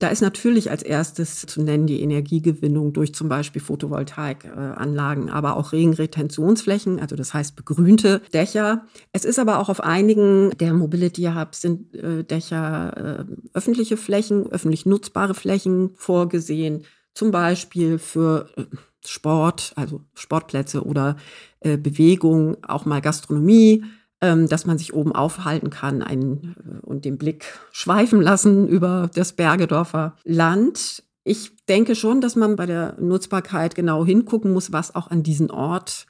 Da 0.02 0.08
ist 0.08 0.20
natürlich 0.20 0.68
als 0.68 0.82
erstes 0.82 1.46
zu 1.46 1.62
nennen 1.62 1.86
die 1.86 2.02
Energiegewinnung 2.02 2.92
durch 2.92 3.14
zum 3.14 3.28
Beispiel 3.28 3.62
Photovoltaikanlagen, 3.62 5.30
aber 5.30 5.56
auch 5.56 5.70
Regenretentionsflächen, 5.70 6.98
also 6.98 7.14
das 7.14 7.32
heißt 7.32 7.54
begrünte 7.54 8.20
Dächer. 8.34 8.84
Es 9.12 9.24
ist 9.24 9.38
aber 9.38 9.60
auch 9.60 9.68
auf 9.68 9.80
einigen 9.80 10.50
der 10.58 10.72
Mobility 10.72 11.30
Hubs 11.32 11.60
sind 11.60 11.94
äh, 11.94 12.24
Dächer 12.24 13.20
äh, 13.20 13.24
öffentliche 13.54 13.96
Flächen, 13.96 14.50
öffentlich 14.50 14.86
nutzbare 14.86 15.34
Flächen 15.34 15.90
vorgesehen, 15.94 16.82
zum 17.14 17.30
Beispiel 17.30 18.00
für 18.00 18.48
äh, 18.56 18.64
Sport, 19.06 19.72
also 19.76 20.00
Sportplätze 20.14 20.84
oder 20.84 21.16
Bewegung, 21.60 22.56
auch 22.62 22.86
mal 22.86 23.00
Gastronomie 23.00 23.84
dass 24.22 24.66
man 24.66 24.78
sich 24.78 24.94
oben 24.94 25.14
aufhalten 25.14 25.70
kann 25.70 26.02
einen, 26.02 26.54
äh, 26.64 26.86
und 26.86 27.04
den 27.04 27.18
Blick 27.18 27.58
schweifen 27.72 28.20
lassen 28.20 28.68
über 28.68 29.10
das 29.14 29.32
Bergedorfer 29.32 30.16
Land. 30.24 31.02
Ich 31.24 31.56
denke 31.66 31.94
schon, 31.94 32.20
dass 32.20 32.36
man 32.36 32.56
bei 32.56 32.66
der 32.66 32.96
Nutzbarkeit 33.00 33.74
genau 33.74 34.04
hingucken 34.04 34.52
muss, 34.52 34.72
was 34.72 34.94
auch 34.94 35.10
an 35.10 35.22
diesen 35.22 35.50
Ort 35.50 36.06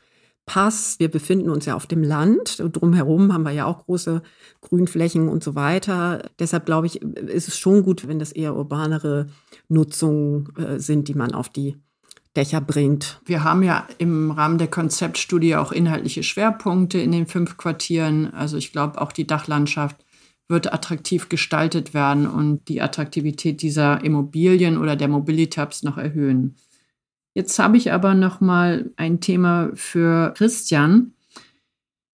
passt. 0.46 1.00
Wir 1.00 1.10
befinden 1.10 1.50
uns 1.50 1.66
ja 1.66 1.74
auf 1.74 1.86
dem 1.86 2.02
Land. 2.02 2.62
Drumherum 2.72 3.32
haben 3.32 3.44
wir 3.44 3.52
ja 3.52 3.66
auch 3.66 3.84
große 3.84 4.22
Grünflächen 4.60 5.28
und 5.28 5.44
so 5.44 5.54
weiter. 5.54 6.30
Deshalb 6.38 6.66
glaube 6.66 6.86
ich, 6.86 7.00
ist 7.02 7.48
es 7.48 7.58
schon 7.58 7.82
gut, 7.82 8.08
wenn 8.08 8.18
das 8.18 8.32
eher 8.32 8.56
urbanere 8.56 9.26
Nutzungen 9.68 10.54
äh, 10.56 10.78
sind, 10.78 11.08
die 11.08 11.14
man 11.14 11.32
auf 11.32 11.48
die 11.48 11.76
Dächer 12.36 12.60
bringt. 12.60 13.20
Wir 13.26 13.44
haben 13.44 13.62
ja 13.62 13.86
im 13.98 14.30
Rahmen 14.30 14.58
der 14.58 14.68
Konzeptstudie 14.68 15.56
auch 15.56 15.70
inhaltliche 15.70 16.22
Schwerpunkte 16.22 16.98
in 16.98 17.12
den 17.12 17.26
fünf 17.26 17.56
Quartieren. 17.56 18.32
Also 18.32 18.56
ich 18.56 18.72
glaube, 18.72 19.00
auch 19.00 19.12
die 19.12 19.26
Dachlandschaft 19.26 20.04
wird 20.48 20.72
attraktiv 20.72 21.28
gestaltet 21.28 21.94
werden 21.94 22.26
und 22.26 22.68
die 22.68 22.80
Attraktivität 22.80 23.62
dieser 23.62 24.02
Immobilien 24.04 24.78
oder 24.78 24.96
der 24.96 25.08
Mobilitabs 25.08 25.82
noch 25.82 25.98
erhöhen. 25.98 26.56
Jetzt 27.34 27.58
habe 27.58 27.76
ich 27.76 27.92
aber 27.92 28.14
noch 28.14 28.40
mal 28.40 28.90
ein 28.96 29.20
Thema 29.20 29.70
für 29.74 30.34
Christian. 30.36 31.12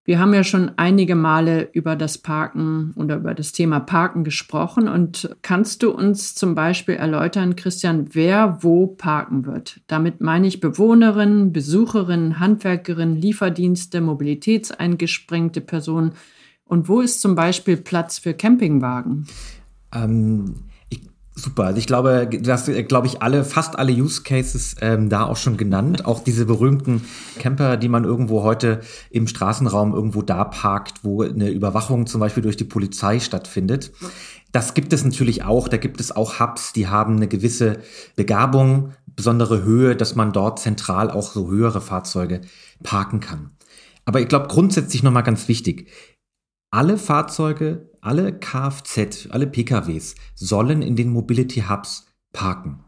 Wir 0.09 0.21
haben 0.21 0.33
ja 0.33 0.42
schon 0.42 0.71
einige 0.79 1.14
Male 1.14 1.68
über 1.75 1.94
das 1.94 2.16
Parken 2.16 2.94
oder 2.97 3.16
über 3.16 3.35
das 3.35 3.53
Thema 3.53 3.79
Parken 3.79 4.25
gesprochen. 4.25 4.88
Und 4.88 5.37
kannst 5.42 5.83
du 5.83 5.90
uns 5.90 6.35
zum 6.35 6.55
Beispiel 6.55 6.94
erläutern, 6.94 7.57
Christian, 7.57 8.14
wer 8.14 8.62
wo 8.62 8.87
parken 8.87 9.44
wird? 9.44 9.83
Damit 9.87 10.23
meine 10.23 10.47
ich 10.47 10.61
Bewohnerinnen, 10.61 11.53
Besucherinnen, 11.53 12.40
Handwerkerinnen, 12.40 13.16
Lieferdienste, 13.16 14.01
mobilitätseingesprengte 14.01 15.61
Personen. 15.61 16.12
Und 16.64 16.88
wo 16.88 17.03
ist 17.03 17.21
zum 17.21 17.35
Beispiel 17.35 17.77
Platz 17.77 18.18
für 18.18 18.33
Campingwagen? 18.33 19.27
Ähm, 19.94 20.55
Super. 21.38 21.66
Also 21.66 21.79
ich 21.79 21.87
glaube, 21.87 22.29
das 22.29 22.68
glaube 22.88 23.07
ich 23.07 23.22
alle, 23.22 23.44
fast 23.44 23.79
alle 23.79 23.92
Use 23.92 24.22
Cases 24.24 24.74
ähm, 24.81 25.09
da 25.09 25.24
auch 25.24 25.37
schon 25.37 25.57
genannt. 25.57 26.05
Auch 26.09 26.24
diese 26.24 26.46
berühmten 26.46 27.05
Camper, 27.38 27.77
die 27.77 27.88
man 27.88 28.03
irgendwo 28.03 28.42
heute 28.42 28.81
im 29.11 29.29
Straßenraum 29.29 29.94
irgendwo 29.94 30.22
da 30.22 30.44
parkt, 30.44 31.05
wo 31.05 31.22
eine 31.22 31.51
Überwachung 31.51 32.09
zum 32.09 32.20
Beispiel 32.20 32.42
durch 32.42 32.57
die 32.57 32.64
Polizei 32.64 33.20
stattfindet. 33.20 33.92
Das 34.51 34.74
gibt 34.74 34.92
es 34.92 35.05
natürlich 35.05 35.44
auch. 35.44 35.68
Da 35.68 35.77
gibt 35.77 36.01
es 36.01 36.11
auch 36.11 36.40
Hubs, 36.40 36.72
die 36.72 36.88
haben 36.88 37.16
eine 37.16 37.29
gewisse 37.29 37.79
Begabung, 38.16 38.94
besondere 39.14 39.62
Höhe, 39.62 39.94
dass 39.94 40.16
man 40.16 40.33
dort 40.33 40.59
zentral 40.59 41.09
auch 41.09 41.31
so 41.31 41.48
höhere 41.51 41.81
Fahrzeuge 41.81 42.40
parken 42.83 43.20
kann. 43.20 43.51
Aber 44.05 44.20
ich 44.20 44.29
glaube 44.29 44.48
grundsätzlich 44.48 45.05
nochmal 45.05 45.22
ganz 45.22 45.46
wichtig. 45.46 45.88
Alle 46.72 46.98
Fahrzeuge, 46.98 47.90
alle 48.09 48.33
Kfz, 48.33 49.29
alle 49.29 49.47
PKWs 49.47 50.14
sollen 50.35 50.81
in 50.81 50.97
den 50.97 51.11
Mobility 51.11 51.64
Hubs 51.68 52.07
parken. 52.33 52.81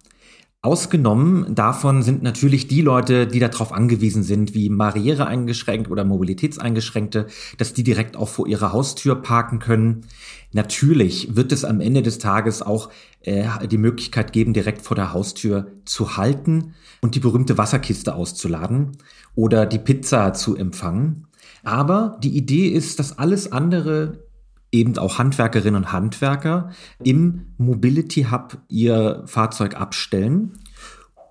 Ausgenommen 0.62 1.54
davon 1.54 2.02
sind 2.02 2.22
natürlich 2.22 2.68
die 2.68 2.80
Leute, 2.80 3.26
die 3.26 3.38
darauf 3.38 3.72
angewiesen 3.72 4.22
sind, 4.22 4.54
wie 4.54 4.70
barriereeingeschränkt 4.70 5.90
oder 5.90 6.04
mobilitätseingeschränkte, 6.04 7.26
dass 7.58 7.74
die 7.74 7.82
direkt 7.82 8.16
auch 8.16 8.28
vor 8.28 8.46
ihrer 8.46 8.72
Haustür 8.72 9.16
parken 9.16 9.58
können. 9.58 10.06
Natürlich 10.52 11.36
wird 11.36 11.52
es 11.52 11.66
am 11.66 11.80
Ende 11.80 12.00
des 12.00 12.18
Tages 12.18 12.62
auch 12.62 12.90
äh, 13.20 13.46
die 13.68 13.78
Möglichkeit 13.78 14.32
geben, 14.32 14.54
direkt 14.54 14.80
vor 14.80 14.94
der 14.94 15.12
Haustür 15.12 15.72
zu 15.84 16.16
halten 16.16 16.74
und 17.02 17.14
die 17.14 17.20
berühmte 17.20 17.58
Wasserkiste 17.58 18.14
auszuladen 18.14 18.96
oder 19.34 19.66
die 19.66 19.78
Pizza 19.78 20.32
zu 20.32 20.56
empfangen. 20.56 21.26
Aber 21.62 22.18
die 22.22 22.36
Idee 22.36 22.68
ist, 22.68 22.98
dass 22.98 23.18
alles 23.18 23.52
andere 23.52 24.29
eben 24.72 24.96
auch 24.98 25.18
Handwerkerinnen 25.18 25.76
und 25.76 25.92
Handwerker 25.92 26.70
im 27.02 27.46
Mobility 27.58 28.28
Hub 28.30 28.58
ihr 28.68 29.22
Fahrzeug 29.26 29.74
abstellen. 29.74 30.58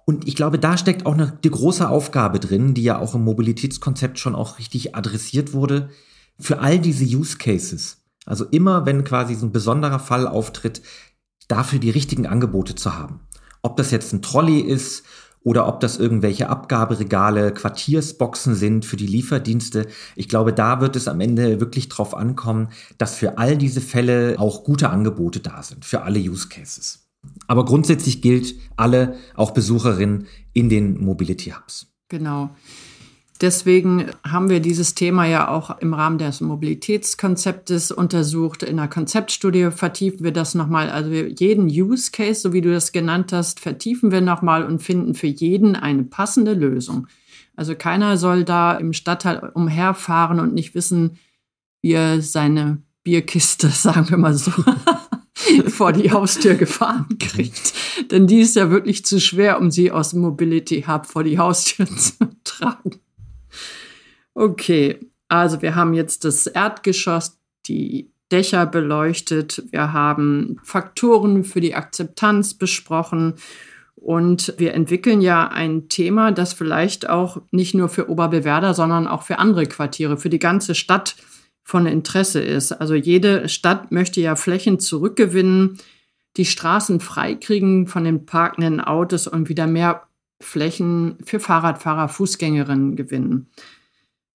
Und 0.05 0.27
ich 0.27 0.35
glaube, 0.35 0.59
da 0.59 0.77
steckt 0.77 1.05
auch 1.05 1.13
eine 1.13 1.37
die 1.43 1.51
große 1.51 1.87
Aufgabe 1.87 2.39
drin, 2.39 2.73
die 2.73 2.83
ja 2.83 2.97
auch 2.97 3.15
im 3.15 3.23
Mobilitätskonzept 3.23 4.19
schon 4.19 4.35
auch 4.35 4.57
richtig 4.57 4.95
adressiert 4.95 5.53
wurde, 5.53 5.89
für 6.39 6.59
all 6.59 6.79
diese 6.79 7.05
Use 7.05 7.37
Cases. 7.37 7.97
Also 8.25 8.45
immer, 8.45 8.85
wenn 8.85 9.03
quasi 9.03 9.35
so 9.35 9.45
ein 9.45 9.51
besonderer 9.51 9.99
Fall 9.99 10.27
auftritt, 10.27 10.81
dafür 11.47 11.79
die 11.79 11.89
richtigen 11.89 12.27
Angebote 12.27 12.75
zu 12.75 12.95
haben. 12.95 13.21
Ob 13.61 13.77
das 13.77 13.91
jetzt 13.91 14.13
ein 14.13 14.21
Trolley 14.21 14.59
ist 14.59 15.03
oder 15.43 15.67
ob 15.67 15.79
das 15.79 15.97
irgendwelche 15.97 16.49
Abgaberegale, 16.49 17.53
Quartiersboxen 17.53 18.55
sind 18.55 18.85
für 18.85 18.97
die 18.97 19.07
Lieferdienste. 19.07 19.87
Ich 20.15 20.27
glaube, 20.27 20.53
da 20.53 20.81
wird 20.81 20.95
es 20.95 21.07
am 21.07 21.21
Ende 21.21 21.59
wirklich 21.59 21.89
drauf 21.89 22.15
ankommen, 22.15 22.69
dass 22.97 23.15
für 23.15 23.37
all 23.37 23.57
diese 23.57 23.81
Fälle 23.81 24.35
auch 24.37 24.63
gute 24.63 24.89
Angebote 24.89 25.39
da 25.39 25.63
sind, 25.63 25.85
für 25.85 26.01
alle 26.01 26.19
Use 26.19 26.49
Cases. 26.49 27.07
Aber 27.47 27.65
grundsätzlich 27.65 28.21
gilt 28.21 28.55
alle, 28.75 29.15
auch 29.35 29.51
Besucherinnen 29.51 30.27
in 30.53 30.69
den 30.69 31.03
Mobility 31.03 31.51
Hubs. 31.51 31.87
Genau. 32.09 32.49
Deswegen 33.41 34.07
haben 34.27 34.49
wir 34.49 34.59
dieses 34.59 34.95
Thema 34.95 35.25
ja 35.25 35.47
auch 35.47 35.79
im 35.79 35.93
Rahmen 35.93 36.17
des 36.17 36.41
Mobilitätskonzeptes 36.41 37.89
untersucht. 37.89 38.63
In 38.63 38.75
der 38.77 38.89
Konzeptstudie 38.89 39.71
vertiefen 39.71 40.25
wir 40.25 40.33
das 40.33 40.55
nochmal. 40.55 40.89
Also 40.89 41.11
jeden 41.11 41.67
Use 41.67 42.11
Case, 42.11 42.41
so 42.41 42.51
wie 42.51 42.59
du 42.59 42.69
das 42.69 42.91
genannt 42.91 43.31
hast, 43.31 43.61
vertiefen 43.61 44.11
wir 44.11 44.19
nochmal 44.19 44.65
und 44.65 44.83
finden 44.83 45.13
für 45.13 45.27
jeden 45.27 45.77
eine 45.77 46.03
passende 46.03 46.53
Lösung. 46.53 47.07
Also 47.55 47.75
keiner 47.75 48.17
soll 48.17 48.43
da 48.43 48.73
im 48.73 48.91
Stadtteil 48.91 49.51
umherfahren 49.53 50.41
und 50.41 50.53
nicht 50.53 50.75
wissen, 50.75 51.17
wie 51.81 51.93
er 51.93 52.21
seine 52.21 52.81
Bierkiste, 53.03 53.67
sagen 53.73 54.09
wir 54.09 54.17
mal 54.17 54.33
so, 54.33 54.51
vor 55.67 55.93
die 55.93 56.11
Haustür 56.11 56.55
gefahren 56.55 57.17
kriegt. 57.19 57.73
Denn 58.11 58.27
die 58.27 58.41
ist 58.41 58.57
ja 58.57 58.69
wirklich 58.69 59.05
zu 59.05 59.21
schwer, 59.21 59.61
um 59.61 59.71
sie 59.71 59.91
aus 59.91 60.09
dem 60.09 60.19
Mobility 60.21 60.83
Hub 60.87 61.05
vor 61.05 61.23
die 61.23 61.39
Haustür 61.39 61.85
zu 61.95 62.15
tragen. 62.43 62.99
Okay, 64.39 64.97
also 65.27 65.61
wir 65.61 65.75
haben 65.75 65.93
jetzt 65.93 66.23
das 66.23 66.47
Erdgeschoss, 66.47 67.37
die 67.67 68.09
Dächer 68.31 68.65
beleuchtet, 68.65 69.63
wir 69.71 69.91
haben 69.91 70.61
Faktoren 70.63 71.43
für 71.43 71.59
die 71.59 71.75
Akzeptanz 71.75 72.53
besprochen 72.53 73.33
und 73.95 74.53
wir 74.57 74.75
entwickeln 74.75 75.19
ja 75.19 75.49
ein 75.49 75.89
Thema, 75.89 76.31
das 76.31 76.53
vielleicht 76.53 77.09
auch 77.09 77.41
nicht 77.51 77.73
nur 77.73 77.89
für 77.89 78.09
Oberbewerder, 78.09 78.73
sondern 78.73 79.07
auch 79.07 79.23
für 79.23 79.39
andere 79.39 79.65
Quartiere, 79.65 80.15
für 80.15 80.29
die 80.29 80.39
ganze 80.39 80.73
Stadt 80.73 81.17
von 81.65 81.85
Interesse 81.85 82.39
ist. 82.39 82.71
Also 82.71 82.95
jede 82.95 83.49
Stadt 83.49 83.91
möchte 83.91 84.21
ja 84.21 84.37
Flächen 84.37 84.79
zurückgewinnen, 84.79 85.79
die 86.37 86.45
Straßen 86.45 87.01
freikriegen 87.01 87.87
von 87.87 88.05
den 88.05 88.25
parkenden 88.25 88.79
Autos 88.79 89.27
und 89.27 89.49
wieder 89.49 89.67
mehr 89.67 90.03
Flächen 90.39 91.17
für 91.25 91.41
Fahrradfahrer, 91.41 92.07
Fußgängerinnen 92.07 92.95
gewinnen. 92.95 93.49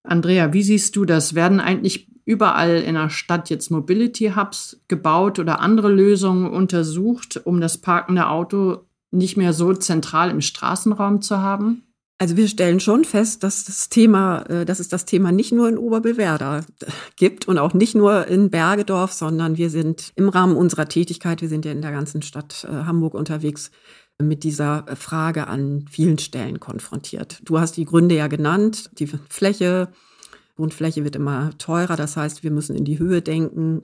Andrea, 0.04 0.52
wie 0.52 0.62
siehst 0.62 0.94
du 0.96 1.04
das? 1.04 1.34
Werden 1.34 1.60
eigentlich 1.60 2.08
überall 2.24 2.76
in 2.76 2.94
der 2.94 3.10
Stadt 3.10 3.50
jetzt 3.50 3.70
Mobility 3.70 4.32
Hubs 4.36 4.80
gebaut 4.88 5.38
oder 5.38 5.60
andere 5.60 5.90
Lösungen 5.90 6.50
untersucht, 6.50 7.40
um 7.44 7.60
das 7.60 7.78
parkende 7.78 8.28
Auto 8.28 8.84
nicht 9.10 9.36
mehr 9.36 9.52
so 9.52 9.72
zentral 9.74 10.30
im 10.30 10.40
Straßenraum 10.40 11.22
zu 11.22 11.38
haben? 11.38 11.82
Also 12.18 12.36
wir 12.36 12.46
stellen 12.46 12.78
schon 12.78 13.04
fest, 13.04 13.42
dass 13.42 13.64
das 13.64 13.88
Thema, 13.88 14.42
äh, 14.48 14.64
dass 14.64 14.78
es 14.78 14.88
das 14.88 15.04
Thema 15.04 15.32
nicht 15.32 15.52
nur 15.52 15.68
in 15.68 15.76
Oberbillwerder 15.76 16.64
gibt 17.16 17.48
und 17.48 17.58
auch 17.58 17.74
nicht 17.74 17.96
nur 17.96 18.28
in 18.28 18.50
Bergedorf, 18.50 19.12
sondern 19.12 19.56
wir 19.56 19.68
sind 19.68 20.12
im 20.14 20.28
Rahmen 20.28 20.56
unserer 20.56 20.88
Tätigkeit, 20.88 21.42
wir 21.42 21.48
sind 21.48 21.64
ja 21.64 21.72
in 21.72 21.82
der 21.82 21.90
ganzen 21.90 22.22
Stadt 22.22 22.66
äh, 22.70 22.84
Hamburg 22.84 23.14
unterwegs, 23.14 23.72
mit 24.22 24.44
dieser 24.44 24.85
Frage 24.96 25.48
an 25.48 25.87
vielen 25.90 26.18
Stellen 26.18 26.61
konfrontiert. 26.61 27.40
Du 27.44 27.59
hast 27.59 27.77
die 27.77 27.85
Gründe 27.85 28.14
ja 28.14 28.29
genannt. 28.29 28.90
Die 28.98 29.07
Fläche, 29.07 29.88
Wohnfläche 30.57 31.05
wird 31.05 31.16
immer 31.16 31.50
teurer. 31.59 31.96
Das 31.96 32.16
heißt, 32.16 32.44
wir 32.44 32.50
müssen 32.50 32.77
in 32.77 32.85
die 32.85 32.98
Höhe 32.98 33.22
denken. 33.22 33.83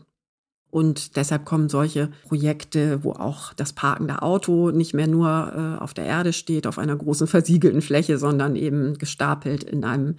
Und 0.71 1.16
deshalb 1.16 1.45
kommen 1.45 1.69
solche 1.69 2.11
Projekte, 2.29 3.03
wo 3.03 3.12
auch 3.12 3.53
das 3.55 3.73
parkende 3.73 4.23
Auto 4.23 4.71
nicht 4.71 4.95
mehr 4.95 5.09
nur 5.09 5.29
äh, 5.29 5.83
auf 5.83 5.95
der 5.95 6.05
Erde 6.05 6.33
steht, 6.33 6.69
auf 6.69 6.79
einer 6.79 6.97
großen 6.97 7.27
versiegelten 7.27 7.83
Fläche, 7.83 8.19
sondern 8.19 8.55
eben 8.55 8.97
gestapelt 8.97 9.64
in 9.64 9.85
einem 9.85 10.16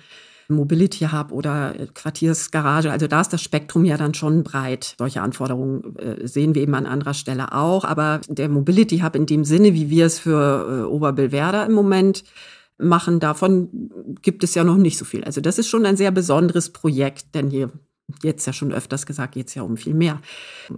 Mobility 0.52 1.06
Hub 1.06 1.32
oder 1.32 1.74
Quartiersgarage. 1.94 2.92
Also 2.92 3.08
da 3.08 3.22
ist 3.22 3.34
das 3.34 3.42
Spektrum 3.42 3.86
ja 3.86 3.98
dann 3.98 4.14
schon 4.14 4.44
breit. 4.44 4.96
Solche 4.98 5.22
Anforderungen 5.22 5.96
äh, 5.98 6.28
sehen 6.28 6.56
wir 6.56 6.62
eben 6.62 6.76
an 6.76 6.86
anderer 6.86 7.14
Stelle 7.14 7.54
auch. 7.54 7.86
Aber 7.86 8.22
der 8.28 8.50
Mobility 8.50 9.00
Hub 9.00 9.16
in 9.16 9.26
dem 9.26 9.44
Sinne, 9.44 9.74
wie 9.74 9.90
wir 9.90 10.06
es 10.06 10.20
für 10.20 10.84
äh, 10.84 10.86
Oberbillwerder 10.86 11.66
im 11.66 11.74
Moment 11.74 12.24
machen, 12.78 13.20
davon 13.20 13.92
gibt 14.22 14.44
es 14.44 14.56
ja 14.56 14.64
noch 14.64 14.78
nicht 14.78 14.98
so 14.98 15.06
viel. 15.06 15.24
Also 15.24 15.42
das 15.42 15.58
ist 15.58 15.68
schon 15.68 15.86
ein 15.86 15.98
sehr 15.98 16.12
besonderes 16.12 16.72
Projekt, 16.72 17.36
denn 17.36 17.50
hier, 17.50 17.72
jetzt 18.24 18.46
ja 18.46 18.54
schon 18.54 18.74
öfters 18.74 19.06
gesagt, 19.06 19.34
geht 19.34 19.48
es 19.48 19.56
ja 19.56 19.62
um 19.62 19.78
viel 19.78 19.94
mehr. 19.94 20.20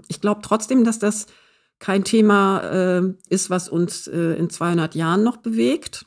Ich 0.07 0.21
glaube 0.21 0.41
trotzdem, 0.43 0.83
dass 0.83 0.99
das 0.99 1.27
kein 1.79 2.03
Thema 2.03 2.59
äh, 2.59 3.01
ist, 3.29 3.49
was 3.49 3.67
uns 3.67 4.07
äh, 4.07 4.35
in 4.35 4.49
200 4.49 4.95
Jahren 4.95 5.23
noch 5.23 5.37
bewegt. 5.37 6.05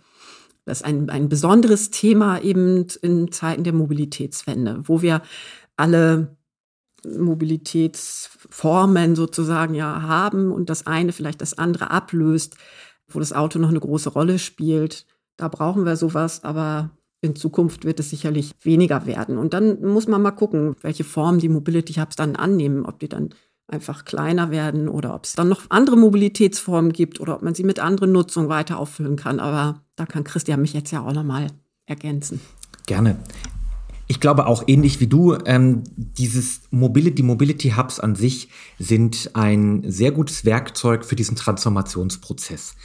Das 0.67 0.81
ist 0.81 0.85
ein, 0.85 1.09
ein 1.11 1.29
besonderes 1.29 1.91
Thema 1.91 2.43
eben 2.43 2.87
in 3.01 3.31
Zeiten 3.31 3.65
der 3.65 3.73
Mobilitätswende, 3.73 4.81
wo 4.83 5.01
wir 5.01 5.23
alle 5.77 6.37
Mobilitätsformen 7.07 9.15
sozusagen 9.15 9.75
ja 9.75 10.03
haben 10.03 10.51
und 10.51 10.69
das 10.69 10.87
eine 10.87 11.13
vielleicht 11.13 11.41
das 11.41 11.57
andere 11.57 11.93
ablöst, 11.93 12.57
wo 13.09 13.21
das 13.21 13.33
Auto 13.33 13.61
noch 13.61 13.69
eine 13.69 13.81
große 13.81 14.11
Rolle 14.11 14.41
spielt. 14.41 15.07
Da 15.37 15.49
brauchen 15.49 15.85
wir 15.85 15.97
sowas, 15.97 16.43
aber 16.43 16.91
in 17.21 17.37
Zukunft 17.37 17.85
wird 17.85 18.01
es 18.01 18.11
sicherlich 18.11 18.53
weniger 18.63 19.07
werden. 19.07 19.39
Und 19.39 19.55
dann 19.55 19.81
muss 19.83 20.09
man 20.09 20.21
mal 20.21 20.33
gucken, 20.33 20.75
welche 20.83 21.05
Form 21.05 21.39
die 21.39 21.49
Mobility 21.49 21.95
Hubs 21.95 22.17
dann 22.17 22.35
annehmen, 22.35 22.87
ob 22.87 22.99
die 22.99 23.09
dann 23.09 23.31
einfach 23.69 24.05
kleiner 24.05 24.51
werden 24.51 24.89
oder 24.89 25.15
ob 25.15 25.25
es 25.25 25.35
dann 25.35 25.49
noch 25.49 25.63
andere 25.69 25.97
Mobilitätsformen 25.97 26.93
gibt 26.93 27.21
oder 27.21 27.37
ob 27.37 27.43
man 27.43 27.55
sie 27.55 27.65
mit 27.65 27.79
anderen 27.79 28.13
Nutzungen 28.13 28.49
weiter 28.49 28.79
auffüllen 28.79 29.17
kann. 29.17 29.41
Aber 29.41 29.86
da 29.97 30.07
kann 30.07 30.25
Christian 30.25 30.61
mich 30.61 30.73
jetzt 30.73 30.91
ja 30.93 31.05
auch 31.05 31.13
nochmal 31.13 31.49
ergänzen. 31.87 32.41
Gerne. 32.87 33.17
Ich 34.09 34.21
glaube 34.21 34.47
auch 34.47 34.63
ähnlich 34.69 35.01
wie 35.01 35.09
du, 35.09 35.37
ähm, 35.47 35.83
dieses 35.97 36.61
Mobility, 36.71 37.17
die 37.17 37.23
Mobility 37.25 37.71
Hubs 37.71 37.99
an 37.99 38.15
sich 38.15 38.51
sind 38.79 39.31
ein 39.35 39.83
sehr 39.85 40.13
gutes 40.13 40.45
Werkzeug 40.45 41.05
für 41.05 41.17
diesen 41.17 41.37
Transformationsprozess. 41.37 42.77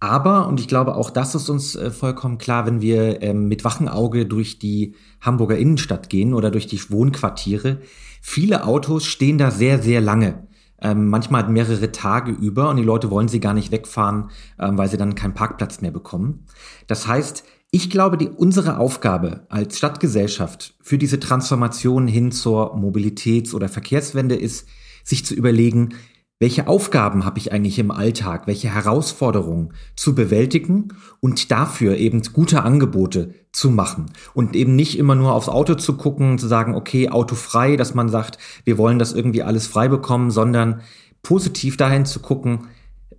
Aber, 0.00 0.46
und 0.46 0.60
ich 0.60 0.68
glaube 0.68 0.94
auch 0.94 1.10
das 1.10 1.34
ist 1.34 1.48
uns 1.48 1.74
äh, 1.74 1.90
vollkommen 1.90 2.36
klar, 2.36 2.66
wenn 2.66 2.82
wir 2.82 3.22
ähm, 3.22 3.48
mit 3.48 3.64
wachem 3.64 3.88
Auge 3.88 4.26
durch 4.26 4.58
die 4.58 4.94
Hamburger 5.22 5.56
Innenstadt 5.56 6.10
gehen 6.10 6.34
oder 6.34 6.50
durch 6.50 6.66
die 6.66 6.90
Wohnquartiere, 6.90 7.80
Viele 8.20 8.64
Autos 8.64 9.06
stehen 9.06 9.38
da 9.38 9.50
sehr, 9.50 9.80
sehr 9.82 10.00
lange. 10.00 10.47
Ähm, 10.80 11.08
manchmal 11.08 11.48
mehrere 11.48 11.90
Tage 11.92 12.30
über 12.30 12.70
und 12.70 12.76
die 12.76 12.84
Leute 12.84 13.10
wollen 13.10 13.28
sie 13.28 13.40
gar 13.40 13.54
nicht 13.54 13.72
wegfahren, 13.72 14.30
ähm, 14.58 14.78
weil 14.78 14.88
sie 14.88 14.96
dann 14.96 15.14
keinen 15.14 15.34
Parkplatz 15.34 15.80
mehr 15.80 15.90
bekommen. 15.90 16.46
Das 16.86 17.06
heißt, 17.06 17.44
ich 17.70 17.90
glaube, 17.90 18.16
die, 18.16 18.28
unsere 18.28 18.78
Aufgabe 18.78 19.46
als 19.50 19.76
Stadtgesellschaft 19.76 20.74
für 20.80 20.96
diese 20.96 21.20
Transformation 21.20 22.06
hin 22.06 22.32
zur 22.32 22.74
Mobilitäts- 22.76 23.54
oder 23.54 23.68
Verkehrswende 23.68 24.36
ist, 24.36 24.66
sich 25.04 25.26
zu 25.26 25.34
überlegen, 25.34 25.94
welche 26.40 26.68
Aufgaben 26.68 27.24
habe 27.24 27.38
ich 27.38 27.52
eigentlich 27.52 27.78
im 27.80 27.90
Alltag, 27.90 28.46
welche 28.46 28.72
Herausforderungen 28.72 29.72
zu 29.96 30.14
bewältigen 30.14 30.88
und 31.20 31.50
dafür 31.50 31.96
eben 31.96 32.22
gute 32.32 32.62
Angebote 32.62 33.34
zu 33.50 33.70
machen 33.70 34.06
und 34.34 34.54
eben 34.54 34.76
nicht 34.76 34.98
immer 34.98 35.16
nur 35.16 35.32
aufs 35.32 35.48
Auto 35.48 35.74
zu 35.74 35.96
gucken, 35.96 36.38
zu 36.38 36.46
sagen, 36.46 36.76
okay, 36.76 37.08
Auto 37.08 37.34
frei, 37.34 37.76
dass 37.76 37.94
man 37.94 38.08
sagt, 38.08 38.38
wir 38.64 38.78
wollen 38.78 39.00
das 39.00 39.12
irgendwie 39.12 39.42
alles 39.42 39.66
frei 39.66 39.88
bekommen, 39.88 40.30
sondern 40.30 40.82
positiv 41.22 41.76
dahin 41.76 42.06
zu 42.06 42.20
gucken, 42.20 42.68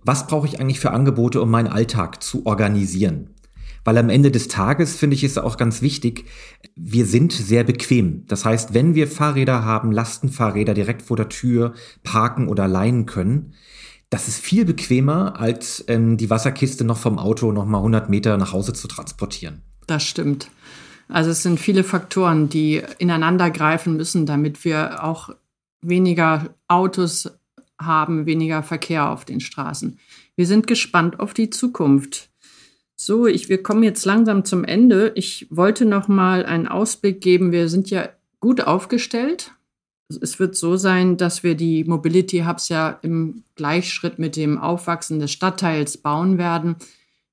was 0.02 0.26
brauche 0.26 0.46
ich 0.46 0.58
eigentlich 0.58 0.80
für 0.80 0.92
Angebote, 0.92 1.42
um 1.42 1.50
meinen 1.50 1.68
Alltag 1.68 2.22
zu 2.22 2.46
organisieren? 2.46 3.34
Weil 3.84 3.98
am 3.98 4.10
Ende 4.10 4.30
des 4.30 4.48
Tages 4.48 4.96
finde 4.96 5.16
ich 5.16 5.24
es 5.24 5.38
auch 5.38 5.56
ganz 5.56 5.82
wichtig, 5.82 6.26
wir 6.76 7.06
sind 7.06 7.32
sehr 7.32 7.64
bequem. 7.64 8.26
Das 8.26 8.44
heißt, 8.44 8.74
wenn 8.74 8.94
wir 8.94 9.08
Fahrräder 9.08 9.64
haben, 9.64 9.92
Lastenfahrräder 9.92 10.74
direkt 10.74 11.02
vor 11.02 11.16
der 11.16 11.28
Tür 11.28 11.74
parken 12.02 12.48
oder 12.48 12.68
leihen 12.68 13.06
können, 13.06 13.54
das 14.10 14.26
ist 14.26 14.40
viel 14.40 14.64
bequemer, 14.64 15.38
als 15.40 15.84
ähm, 15.86 16.16
die 16.16 16.30
Wasserkiste 16.30 16.84
noch 16.84 16.98
vom 16.98 17.18
Auto 17.18 17.52
noch 17.52 17.64
mal 17.64 17.78
100 17.78 18.10
Meter 18.10 18.36
nach 18.36 18.52
Hause 18.52 18.72
zu 18.72 18.88
transportieren. 18.88 19.62
Das 19.86 20.02
stimmt. 20.02 20.50
Also 21.08 21.30
es 21.30 21.42
sind 21.42 21.58
viele 21.58 21.84
Faktoren, 21.84 22.48
die 22.48 22.82
ineinander 22.98 23.50
greifen 23.50 23.96
müssen, 23.96 24.26
damit 24.26 24.64
wir 24.64 25.04
auch 25.04 25.30
weniger 25.80 26.54
Autos 26.68 27.30
haben, 27.80 28.26
weniger 28.26 28.62
Verkehr 28.62 29.08
auf 29.08 29.24
den 29.24 29.40
Straßen. 29.40 29.98
Wir 30.36 30.46
sind 30.46 30.66
gespannt 30.66 31.18
auf 31.20 31.34
die 31.34 31.50
Zukunft. 31.50 32.29
So, 33.02 33.26
ich, 33.26 33.48
wir 33.48 33.62
kommen 33.62 33.82
jetzt 33.82 34.04
langsam 34.04 34.44
zum 34.44 34.62
Ende. 34.62 35.12
Ich 35.14 35.46
wollte 35.48 35.86
noch 35.86 36.06
mal 36.06 36.44
einen 36.44 36.68
Ausblick 36.68 37.22
geben. 37.22 37.50
Wir 37.50 37.70
sind 37.70 37.88
ja 37.88 38.10
gut 38.40 38.60
aufgestellt, 38.60 39.52
Es 40.20 40.38
wird 40.38 40.54
so 40.54 40.76
sein, 40.76 41.16
dass 41.16 41.42
wir 41.42 41.54
die 41.54 41.84
Mobility 41.84 42.40
Hubs 42.40 42.68
ja 42.68 42.98
im 43.00 43.42
Gleichschritt 43.54 44.18
mit 44.18 44.36
dem 44.36 44.58
Aufwachsen 44.58 45.18
des 45.18 45.32
Stadtteils 45.32 45.96
bauen 45.96 46.36
werden. 46.36 46.76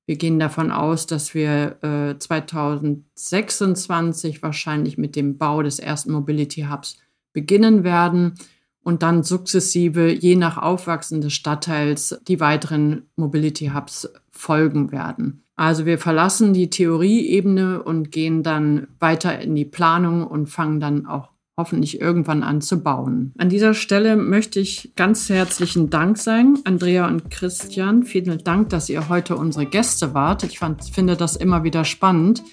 Wir 0.05 0.15
gehen 0.15 0.39
davon 0.39 0.71
aus, 0.71 1.05
dass 1.05 1.33
wir 1.33 1.83
äh, 1.83 2.17
2026 2.17 4.41
wahrscheinlich 4.41 4.97
mit 4.97 5.17
dem 5.17 5.37
Bau 5.37 5.63
des 5.63 5.79
ersten 5.79 6.13
Mobility 6.13 6.67
Hubs 6.71 6.97
beginnen 7.33 7.83
werden 7.83 8.35
und 8.83 9.03
dann 9.03 9.21
sukzessive, 9.21 10.13
je 10.13 10.37
nach 10.37 10.57
Aufwachsen 10.57 11.19
des 11.19 11.33
Stadtteils, 11.33 12.21
die 12.25 12.39
weiteren 12.39 13.09
Mobility 13.17 13.71
Hubs 13.75 14.09
folgen 14.29 14.93
werden. 14.93 15.43
Also 15.57 15.85
wir 15.85 15.97
verlassen 15.97 16.53
die 16.53 16.69
Theorieebene 16.69 17.83
und 17.83 18.11
gehen 18.11 18.43
dann 18.43 18.87
weiter 18.99 19.39
in 19.39 19.55
die 19.55 19.65
Planung 19.65 20.25
und 20.25 20.47
fangen 20.47 20.79
dann 20.79 21.07
auch 21.07 21.29
hoffentlich 21.57 21.99
irgendwann 21.99 22.43
an 22.43 22.61
zu 22.61 22.83
bauen. 22.83 23.33
An 23.39 23.49
dieser 23.49 23.73
Stelle 23.73 24.15
möchte 24.15 24.59
ich 24.59 24.93
ganz 24.95 25.27
herzlichen 25.29 25.89
Dank 25.89 26.19
sagen, 26.19 26.59
Andrea 26.63 27.07
und 27.07 27.31
Christian. 27.31 28.03
Vielen 28.03 28.43
Dank, 28.43 28.69
dass 28.69 28.89
ihr 28.89 29.09
heute 29.09 29.35
unsere 29.35 29.65
Gäste 29.65 30.13
wart. 30.13 30.43
Ich 30.43 30.59
fand, 30.59 30.83
finde 30.83 31.17
das 31.17 31.35
immer 31.35 31.63
wieder 31.63 31.83
spannend, 31.83 32.43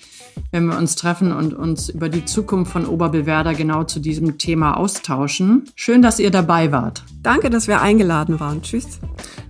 wenn 0.51 0.65
wir 0.65 0.79
uns 0.79 0.97
treffen 0.97 1.33
und 1.33 1.53
uns 1.53 1.91
über 1.91 2.09
die 2.09 2.25
Zukunft 2.25 2.73
von 2.73 2.87
Oberbillwerder 2.87 3.53
genau 3.53 3.85
zu 3.85 4.01
diesem 4.01 4.39
Thema 4.39 4.79
austauschen. 4.79 5.65
Schön, 5.77 6.01
dass 6.01 6.19
ihr 6.19 6.31
dabei 6.31 6.73
wart. 6.73 7.03
Danke, 7.23 7.51
dass 7.51 7.69
wir 7.69 7.83
eingeladen 7.83 8.41
waren. 8.41 8.63
Tschüss. 8.63 8.99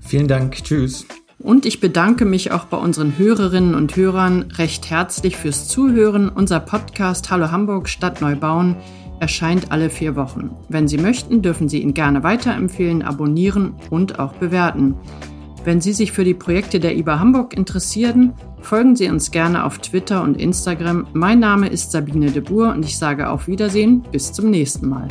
Vielen 0.00 0.26
Dank. 0.26 0.64
Tschüss. 0.64 1.06
Und 1.38 1.66
ich 1.66 1.80
bedanke 1.80 2.24
mich 2.24 2.52
auch 2.52 2.64
bei 2.64 2.76
unseren 2.76 3.18
Hörerinnen 3.18 3.74
und 3.74 3.96
Hörern 3.96 4.46
recht 4.56 4.90
herzlich 4.90 5.36
fürs 5.36 5.68
Zuhören. 5.68 6.28
Unser 6.28 6.60
Podcast 6.60 7.30
Hallo 7.30 7.50
Hamburg 7.50 7.88
Stadt 7.88 8.20
Neubauen 8.20 8.76
erscheint 9.20 9.70
alle 9.70 9.90
vier 9.90 10.16
Wochen. 10.16 10.50
Wenn 10.68 10.88
Sie 10.88 10.98
möchten, 10.98 11.42
dürfen 11.42 11.68
Sie 11.68 11.80
ihn 11.80 11.94
gerne 11.94 12.22
weiterempfehlen, 12.22 13.02
abonnieren 13.02 13.74
und 13.90 14.18
auch 14.18 14.32
bewerten. 14.34 14.96
Wenn 15.64 15.80
Sie 15.80 15.92
sich 15.92 16.12
für 16.12 16.24
die 16.24 16.34
Projekte 16.34 16.78
der 16.78 16.96
IBA 16.96 17.18
Hamburg 17.18 17.56
interessieren, 17.56 18.34
folgen 18.60 18.96
Sie 18.96 19.08
uns 19.08 19.30
gerne 19.30 19.64
auf 19.64 19.78
Twitter 19.78 20.22
und 20.22 20.36
Instagram. 20.36 21.06
Mein 21.14 21.40
Name 21.40 21.68
ist 21.68 21.92
Sabine 21.92 22.30
de 22.30 22.42
Boer 22.42 22.72
und 22.72 22.84
ich 22.84 22.98
sage 22.98 23.30
auf 23.30 23.48
Wiedersehen. 23.48 24.02
Bis 24.12 24.32
zum 24.32 24.50
nächsten 24.50 24.88
Mal. 24.88 25.08